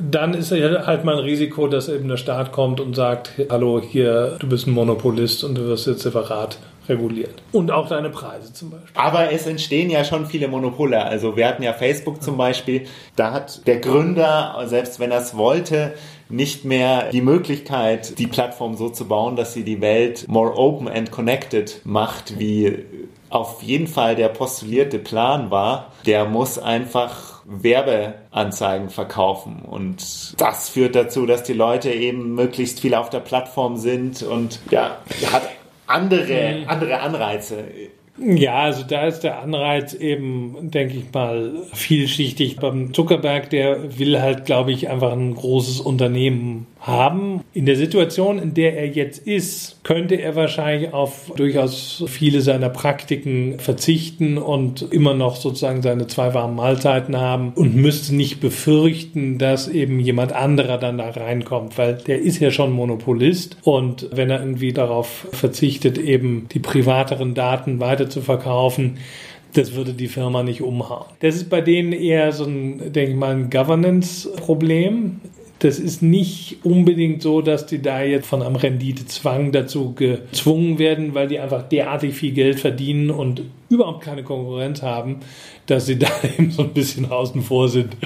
dann 0.00 0.32
ist 0.32 0.52
halt 0.52 1.04
mal 1.04 1.18
ein 1.18 1.24
Risiko, 1.24 1.66
dass 1.66 1.88
eben 1.88 2.06
der 2.06 2.18
Staat 2.18 2.52
kommt 2.52 2.78
und 2.78 2.94
sagt, 2.94 3.32
hallo, 3.50 3.82
hier, 3.84 4.36
du 4.38 4.48
bist 4.48 4.68
ein 4.68 4.70
Monopolist 4.70 5.42
und 5.42 5.58
du 5.58 5.66
wirst 5.66 5.88
jetzt 5.88 6.02
separat 6.02 6.56
reguliert. 6.88 7.42
Und 7.52 7.70
auch 7.70 7.88
deine 7.88 8.10
Preise 8.10 8.52
zum 8.52 8.70
Beispiel. 8.70 8.90
Aber 8.94 9.32
es 9.32 9.46
entstehen 9.46 9.90
ja 9.90 10.04
schon 10.04 10.26
viele 10.26 10.48
Monopole. 10.48 11.02
Also 11.02 11.36
wir 11.36 11.46
hatten 11.46 11.62
ja 11.62 11.72
Facebook 11.72 12.22
zum 12.22 12.36
Beispiel. 12.36 12.86
Da 13.16 13.32
hat 13.32 13.66
der 13.66 13.78
Gründer, 13.78 14.56
selbst 14.66 15.00
wenn 15.00 15.10
er 15.10 15.20
es 15.20 15.36
wollte, 15.36 15.94
nicht 16.28 16.64
mehr 16.64 17.10
die 17.10 17.22
Möglichkeit, 17.22 18.18
die 18.18 18.26
Plattform 18.26 18.76
so 18.76 18.90
zu 18.90 19.08
bauen, 19.08 19.36
dass 19.36 19.54
sie 19.54 19.64
die 19.64 19.80
Welt 19.80 20.26
more 20.28 20.56
open 20.56 20.88
and 20.88 21.10
connected 21.10 21.80
macht, 21.84 22.38
wie 22.38 22.84
auf 23.30 23.62
jeden 23.62 23.86
Fall 23.86 24.16
der 24.16 24.28
postulierte 24.28 24.98
Plan 24.98 25.50
war. 25.50 25.92
Der 26.06 26.24
muss 26.24 26.58
einfach 26.58 27.42
Werbeanzeigen 27.44 28.90
verkaufen. 28.90 29.62
Und 29.66 30.34
das 30.40 30.68
führt 30.68 30.94
dazu, 30.94 31.26
dass 31.26 31.42
die 31.42 31.54
Leute 31.54 31.90
eben 31.90 32.34
möglichst 32.34 32.80
viel 32.80 32.94
auf 32.94 33.10
der 33.10 33.20
Plattform 33.20 33.76
sind 33.76 34.22
und 34.22 34.60
ja, 34.70 34.98
hat 35.32 35.48
andere, 35.88 36.60
mhm. 36.60 36.68
andere 36.68 37.00
Anreize. 37.00 37.64
Ja, 38.20 38.62
also 38.62 38.82
da 38.82 39.06
ist 39.06 39.20
der 39.20 39.40
Anreiz 39.42 39.94
eben, 39.94 40.70
denke 40.70 40.96
ich 40.96 41.12
mal, 41.12 41.52
vielschichtig. 41.72 42.56
Beim 42.56 42.92
Zuckerberg, 42.92 43.48
der 43.50 43.98
will 43.98 44.20
halt, 44.20 44.44
glaube 44.44 44.72
ich, 44.72 44.88
einfach 44.88 45.12
ein 45.12 45.34
großes 45.34 45.80
Unternehmen 45.80 46.66
haben. 46.80 47.42
In 47.52 47.66
der 47.66 47.76
Situation, 47.76 48.38
in 48.38 48.54
der 48.54 48.76
er 48.76 48.86
jetzt 48.86 49.26
ist, 49.26 49.82
könnte 49.84 50.14
er 50.16 50.36
wahrscheinlich 50.36 50.92
auf 50.92 51.32
durchaus 51.36 52.04
viele 52.06 52.40
seiner 52.40 52.68
Praktiken 52.68 53.58
verzichten 53.58 54.38
und 54.38 54.82
immer 54.92 55.14
noch 55.14 55.36
sozusagen 55.36 55.82
seine 55.82 56.06
zwei 56.06 56.34
warmen 56.34 56.56
Mahlzeiten 56.56 57.16
haben 57.16 57.52
und 57.54 57.74
müsste 57.74 58.14
nicht 58.14 58.40
befürchten, 58.40 59.38
dass 59.38 59.68
eben 59.68 60.00
jemand 60.00 60.32
anderer 60.32 60.78
dann 60.78 60.98
da 60.98 61.10
reinkommt, 61.10 61.78
weil 61.78 61.94
der 61.94 62.20
ist 62.20 62.38
ja 62.38 62.50
schon 62.50 62.72
Monopolist 62.72 63.56
und 63.62 64.08
wenn 64.12 64.30
er 64.30 64.40
irgendwie 64.40 64.72
darauf 64.72 65.26
verzichtet, 65.32 65.98
eben 65.98 66.48
die 66.52 66.60
privateren 66.60 67.34
Daten 67.34 67.80
weiter 67.80 68.08
zu 68.08 68.20
verkaufen, 68.20 68.98
das 69.54 69.74
würde 69.74 69.94
die 69.94 70.08
Firma 70.08 70.42
nicht 70.42 70.60
umhauen. 70.60 71.06
Das 71.20 71.34
ist 71.34 71.48
bei 71.48 71.60
denen 71.60 71.92
eher 71.92 72.32
so 72.32 72.44
ein, 72.44 72.92
denke 72.92 73.12
ich 73.12 73.16
mal, 73.16 73.34
ein 73.34 73.50
Governance-Problem. 73.50 75.20
Das 75.60 75.80
ist 75.80 76.02
nicht 76.02 76.58
unbedingt 76.62 77.20
so, 77.20 77.40
dass 77.40 77.66
die 77.66 77.82
da 77.82 78.02
jetzt 78.02 78.28
von 78.28 78.42
einem 78.42 78.56
Renditezwang 78.56 79.50
dazu 79.50 79.92
gezwungen 79.92 80.78
werden, 80.78 81.14
weil 81.14 81.26
die 81.26 81.40
einfach 81.40 81.68
derartig 81.68 82.14
viel 82.14 82.32
Geld 82.32 82.60
verdienen 82.60 83.10
und 83.10 83.42
überhaupt 83.68 84.04
keine 84.04 84.22
Konkurrenz 84.22 84.82
haben, 84.82 85.16
dass 85.66 85.86
sie 85.86 85.98
da 85.98 86.08
eben 86.38 86.50
so 86.50 86.62
ein 86.62 86.72
bisschen 86.72 87.10
außen 87.10 87.42
vor 87.42 87.68
sind. 87.68 87.96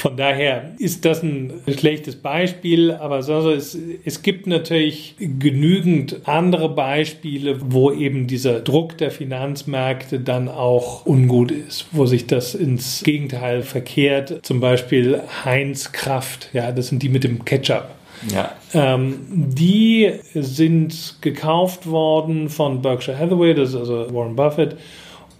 Von 0.00 0.16
daher 0.16 0.72
ist 0.78 1.04
das 1.04 1.22
ein 1.22 1.52
schlechtes 1.68 2.16
Beispiel, 2.16 2.90
aber 2.92 3.18
es, 3.18 3.76
es 4.02 4.22
gibt 4.22 4.46
natürlich 4.46 5.14
genügend 5.18 6.22
andere 6.24 6.70
Beispiele, 6.70 7.58
wo 7.60 7.92
eben 7.92 8.26
dieser 8.26 8.60
Druck 8.60 8.96
der 8.96 9.10
Finanzmärkte 9.10 10.18
dann 10.18 10.48
auch 10.48 11.04
ungut 11.04 11.50
ist, 11.50 11.84
wo 11.92 12.06
sich 12.06 12.26
das 12.26 12.54
ins 12.54 13.02
Gegenteil 13.04 13.60
verkehrt. 13.60 14.40
Zum 14.42 14.58
Beispiel 14.58 15.20
Heinz 15.44 15.92
Kraft, 15.92 16.48
ja, 16.54 16.72
das 16.72 16.88
sind 16.88 17.02
die 17.02 17.10
mit 17.10 17.22
dem 17.22 17.44
Ketchup. 17.44 17.90
Ja. 18.34 18.54
Ähm, 18.72 19.18
die 19.28 20.12
sind 20.32 21.16
gekauft 21.20 21.86
worden 21.86 22.48
von 22.48 22.80
Berkshire 22.80 23.18
Hathaway, 23.18 23.52
das 23.52 23.68
ist 23.70 23.76
also 23.76 24.06
Warren 24.14 24.34
Buffett 24.34 24.78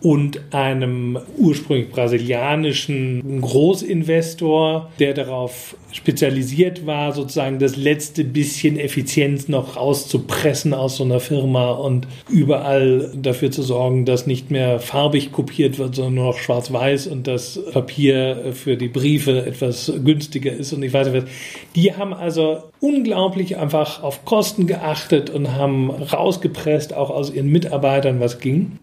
und 0.02 0.40
einem 0.54 1.18
ursprünglich 1.36 1.90
brasilianischen 1.90 3.40
Großinvestor, 3.40 4.90
der 4.98 5.14
darauf 5.14 5.76
spezialisiert 5.92 6.86
war, 6.86 7.12
sozusagen 7.12 7.58
das 7.58 7.76
letzte 7.76 8.24
bisschen 8.24 8.78
Effizienz 8.78 9.48
noch 9.48 9.76
rauszupressen 9.76 10.72
aus 10.72 10.96
so 10.96 11.04
einer 11.04 11.20
Firma 11.20 11.72
und 11.72 12.06
überall 12.28 13.12
dafür 13.14 13.50
zu 13.50 13.62
sorgen, 13.62 14.04
dass 14.04 14.26
nicht 14.26 14.50
mehr 14.50 14.78
farbig 14.78 15.32
kopiert 15.32 15.78
wird, 15.78 15.96
sondern 15.96 16.14
nur 16.14 16.24
noch 16.26 16.38
schwarz-weiß 16.38 17.08
und 17.08 17.26
das 17.26 17.60
Papier 17.72 18.52
für 18.52 18.76
die 18.76 18.88
Briefe 18.88 19.44
etwas 19.44 19.92
günstiger 20.04 20.52
ist 20.52 20.72
und 20.72 20.82
ich 20.82 20.92
weiß 20.92 21.08
nicht 21.08 21.24
was. 21.24 21.30
Die 21.74 21.94
haben 21.94 22.14
also 22.14 22.62
unglaublich 22.80 23.56
einfach 23.58 24.02
auf 24.02 24.24
Kosten 24.24 24.66
geachtet 24.66 25.28
und 25.28 25.54
haben 25.56 25.90
rausgepresst, 25.90 26.94
auch 26.94 27.10
aus 27.10 27.32
ihren 27.32 27.48
Mitarbeitern, 27.48 28.20
was 28.20 28.38
ging. 28.38 28.78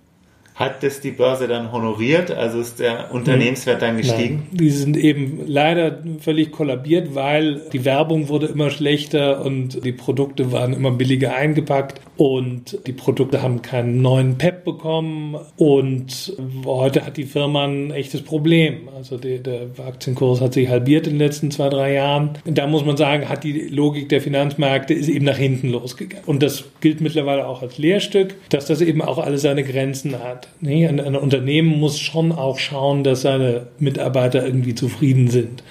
Hat 0.58 0.82
das 0.82 1.02
die 1.02 1.12
Börse 1.12 1.48
dann 1.48 1.72
honoriert? 1.72 2.32
Also 2.32 2.60
ist 2.60 2.80
der 2.80 3.14
Unternehmenswert 3.14 3.80
dann 3.80 3.98
gestiegen? 3.98 4.48
Nein, 4.48 4.58
die 4.58 4.72
sind 4.72 4.98
eben 4.98 5.44
leider 5.46 6.00
völlig 6.20 6.52
kollabiert, 6.52 7.14
weil 7.14 7.62
die 7.72 7.86
Werbung 7.86 8.28
wurde 8.28 8.48
immer 8.48 8.72
schlechter 8.72 9.46
und 9.46 9.86
die 9.86 9.92
Produkte 9.92 10.52
waren 10.52 10.74
immer 10.74 10.90
billiger 10.90 11.36
eingepackt 11.36 12.02
und 12.18 12.80
die 12.88 12.94
Produkte 12.94 13.44
haben 13.44 13.62
keinen 13.62 14.02
neuen 14.02 14.40
PEP 14.40 14.66
bekommen 14.66 15.38
und 15.58 16.36
heute 16.66 17.06
hat 17.06 17.18
die 17.18 17.26
Firma 17.26 17.66
ein 17.66 17.92
echtes 17.92 18.24
Problem. 18.24 18.90
Also 18.96 19.18
der, 19.18 19.38
der 19.38 19.68
Aktienkurs 19.86 20.42
hat 20.42 20.54
sich 20.54 20.70
halbiert 20.70 21.06
in 21.06 21.14
den 21.14 21.20
letzten 21.20 21.52
zwei, 21.52 21.70
drei 21.70 21.94
Jahren. 21.94 22.40
Und 22.46 22.58
da 22.58 22.66
muss 22.66 22.84
man 22.84 22.98
sagen, 22.98 23.30
hat 23.30 23.44
die 23.44 23.68
Logik 23.68 24.10
der 24.10 24.22
Finanzmärkte 24.22 24.96
ist 24.96 25.08
eben 25.08 25.26
nach 25.26 25.38
hinten 25.38 25.70
losgegangen. 25.70 26.26
Und 26.26 26.42
das 26.42 26.64
gilt 26.82 27.00
mittlerweile 27.00 27.46
auch 27.46 27.62
als 27.62 27.78
Lehrstück, 27.78 28.34
dass 28.50 28.66
das 28.66 28.82
eben 28.82 29.04
auch 29.04 29.20
alle 29.20 29.38
seine 29.38 29.64
Grenzen 29.64 30.18
hat. 30.18 30.47
Nee, 30.60 30.88
ein, 30.88 31.00
ein 31.00 31.16
Unternehmen 31.16 31.80
muss 31.80 32.00
schon 32.00 32.32
auch 32.32 32.58
schauen, 32.58 33.04
dass 33.04 33.22
seine 33.22 33.68
Mitarbeiter 33.80 34.46
irgendwie 34.46 34.76
zufrieden 34.76 35.30
sind 35.30 35.64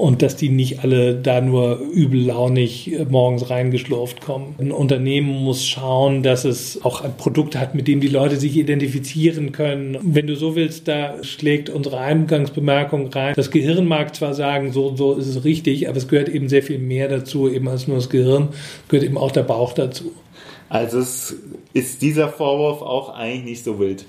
und 0.00 0.22
dass 0.22 0.34
die 0.34 0.48
nicht 0.48 0.82
alle 0.82 1.14
da 1.14 1.42
nur 1.42 1.78
übellaunig 1.78 2.90
morgens 3.10 3.50
reingeschlurft 3.50 4.22
kommen. 4.22 4.54
Ein 4.58 4.72
Unternehmen 4.72 5.28
muss 5.28 5.66
schauen, 5.66 6.22
dass 6.22 6.46
es 6.46 6.82
auch 6.82 7.02
ein 7.02 7.14
Produkt 7.18 7.54
hat, 7.54 7.74
mit 7.74 7.86
dem 7.86 8.00
die 8.00 8.08
Leute 8.08 8.36
sich 8.36 8.56
identifizieren 8.56 9.52
können. 9.52 9.98
Wenn 10.00 10.26
du 10.26 10.36
so 10.36 10.56
willst, 10.56 10.88
da 10.88 11.22
schlägt 11.22 11.68
unsere 11.68 11.98
Eingangsbemerkung 11.98 13.08
rein. 13.08 13.34
Das 13.36 13.50
Gehirn 13.50 13.84
mag 13.84 14.16
zwar 14.16 14.32
sagen, 14.32 14.72
so 14.72 14.96
so 14.96 15.16
ist 15.16 15.26
es 15.26 15.44
richtig, 15.44 15.86
aber 15.86 15.98
es 15.98 16.08
gehört 16.08 16.30
eben 16.30 16.48
sehr 16.48 16.62
viel 16.62 16.78
mehr 16.78 17.08
dazu, 17.08 17.50
eben 17.50 17.68
als 17.68 17.86
nur 17.86 17.98
das 17.98 18.08
Gehirn, 18.08 18.48
gehört 18.88 19.04
eben 19.04 19.18
auch 19.18 19.32
der 19.32 19.42
Bauch 19.42 19.74
dazu. 19.74 20.12
Also 20.70 21.00
ist 21.74 22.00
dieser 22.00 22.28
Vorwurf 22.28 22.80
auch 22.80 23.10
eigentlich 23.10 23.44
nicht 23.44 23.64
so 23.64 23.78
wild. 23.78 24.06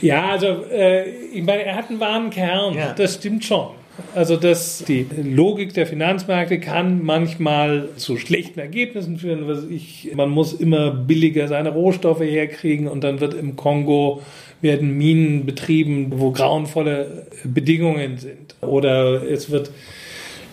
Ja, 0.00 0.30
also 0.30 0.64
äh, 0.70 1.08
ich 1.32 1.42
meine, 1.42 1.64
er 1.64 1.76
hat 1.76 1.90
einen 1.90 2.00
wahren 2.00 2.30
Kern, 2.30 2.74
ja. 2.74 2.92
das 2.92 3.14
stimmt 3.14 3.44
schon. 3.44 3.68
Also 4.14 4.36
dass 4.36 4.84
die 4.86 5.06
Logik 5.22 5.72
der 5.74 5.86
Finanzmärkte 5.86 6.58
kann 6.58 7.04
manchmal 7.04 7.88
zu 7.96 8.16
schlechten 8.16 8.58
Ergebnissen 8.58 9.18
führen. 9.18 9.46
Was 9.46 9.64
ich, 9.64 10.10
man 10.16 10.30
muss 10.30 10.52
immer 10.52 10.90
billiger 10.90 11.46
seine 11.46 11.70
Rohstoffe 11.70 12.20
herkriegen 12.20 12.88
und 12.88 13.04
dann 13.04 13.20
wird 13.20 13.34
im 13.34 13.54
Kongo 13.54 14.22
werden 14.60 14.96
Minen 14.96 15.46
betrieben, 15.46 16.12
wo 16.16 16.32
grauenvolle 16.32 17.26
Bedingungen 17.44 18.18
sind. 18.18 18.56
Oder 18.62 19.22
es 19.22 19.50
wird 19.50 19.70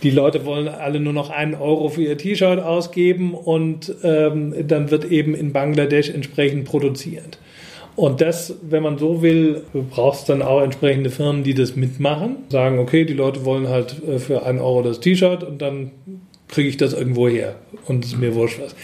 die 0.04 0.10
Leute 0.10 0.46
wollen 0.46 0.68
alle 0.68 1.00
nur 1.00 1.14
noch 1.14 1.30
einen 1.30 1.54
Euro 1.54 1.90
für 1.90 2.02
ihr 2.02 2.18
T-Shirt 2.18 2.60
ausgeben 2.60 3.36
und 3.36 3.94
ähm, 4.04 4.68
dann 4.68 4.90
wird 4.90 5.06
eben 5.06 5.36
in 5.36 5.54
Bangladesch 5.54 6.10
entsprechend 6.10 6.66
produziert. 6.66 7.38
Und 7.96 8.22
das, 8.22 8.56
wenn 8.62 8.84
man 8.84 8.98
so 8.98 9.22
will, 9.22 9.64
brauchst 9.90 10.30
dann 10.30 10.42
auch 10.42 10.62
entsprechende 10.62 11.10
Firmen, 11.10 11.44
die 11.44 11.54
das 11.54 11.76
mitmachen. 11.76 12.38
Sagen, 12.50 12.80
okay, 12.80 13.06
die 13.06 13.14
Leute 13.14 13.46
wollen 13.46 13.68
halt 13.68 14.02
äh, 14.08 14.20
für 14.20 14.46
einen 14.46 14.60
Euro 14.60 14.82
das 14.82 15.00
T-Shirt 15.00 15.44
und 15.44 15.62
dann 15.62 15.92
kriege 16.48 16.70
ich 16.70 16.78
das 16.78 16.94
irgendwo 16.94 17.28
her. 17.28 17.56
Und 17.88 18.06
es 18.06 18.14
ist 18.14 18.20
mir 18.20 18.36
wurscht 18.36 18.60
was. 18.62 18.76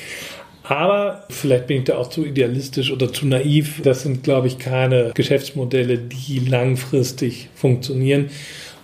Aber 0.64 1.24
vielleicht 1.30 1.68
bin 1.68 1.78
ich 1.78 1.84
da 1.86 1.98
auch 1.98 2.10
zu 2.10 2.26
idealistisch 2.26 2.92
oder 2.92 3.12
zu 3.12 3.26
naiv. 3.26 3.82
Das 3.84 4.04
sind, 4.04 4.24
glaube 4.24 4.48
ich, 4.48 4.60
keine 4.60 5.12
Geschäftsmodelle, 5.14 5.98
die 5.98 6.40
langfristig 6.40 7.50
funktionieren. 7.56 8.30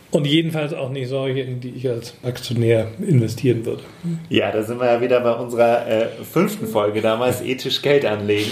Und 0.10 0.26
jedenfalls 0.26 0.74
auch 0.74 0.92
nicht 0.92 1.10
solche, 1.10 1.42
in 1.42 1.60
die 1.60 1.72
ich 1.72 1.90
als 1.90 2.14
Aktionär 2.24 2.88
investieren 3.06 3.66
würde. 3.66 3.82
Ja, 4.30 4.52
da 4.52 4.62
sind 4.62 4.80
wir 4.80 4.86
ja 4.86 5.02
wieder 5.02 5.20
bei 5.20 5.34
unserer 5.34 5.88
äh, 5.88 6.06
fünften 6.24 6.68
Folge 6.68 7.02
damals, 7.02 7.42
ethisch 7.42 7.82
Geld 7.82 8.06
anlegen 8.06 8.52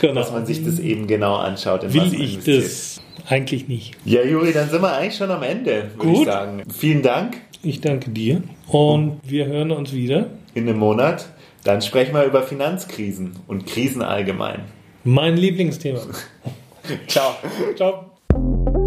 genau. 0.00 0.14
dass 0.14 0.32
man 0.32 0.46
sich 0.46 0.64
das 0.64 0.78
eben 0.78 1.06
genau 1.06 1.36
anschaut. 1.36 1.92
Will 1.92 2.20
ich 2.20 2.38
das 2.44 3.00
eigentlich 3.28 3.68
nicht. 3.68 3.96
Ja, 4.04 4.22
Juri, 4.22 4.52
dann 4.52 4.68
sind 4.68 4.82
wir 4.82 4.92
eigentlich 4.92 5.16
schon 5.16 5.30
am 5.30 5.42
Ende, 5.42 5.90
würde 5.96 6.18
ich 6.18 6.24
sagen. 6.24 6.62
Vielen 6.72 7.02
Dank. 7.02 7.36
Ich 7.62 7.80
danke 7.80 8.10
dir 8.10 8.42
und 8.68 9.20
wir 9.22 9.46
hören 9.46 9.70
uns 9.70 9.92
wieder. 9.92 10.26
In 10.54 10.68
einem 10.68 10.78
Monat. 10.78 11.28
Dann 11.62 11.82
sprechen 11.82 12.14
wir 12.14 12.24
über 12.24 12.42
Finanzkrisen 12.42 13.36
und 13.46 13.66
Krisen 13.66 14.02
allgemein. 14.02 14.62
Mein 15.04 15.36
Lieblingsthema. 15.36 16.00
Ciao. 17.06 17.36
Ciao. 17.76 18.79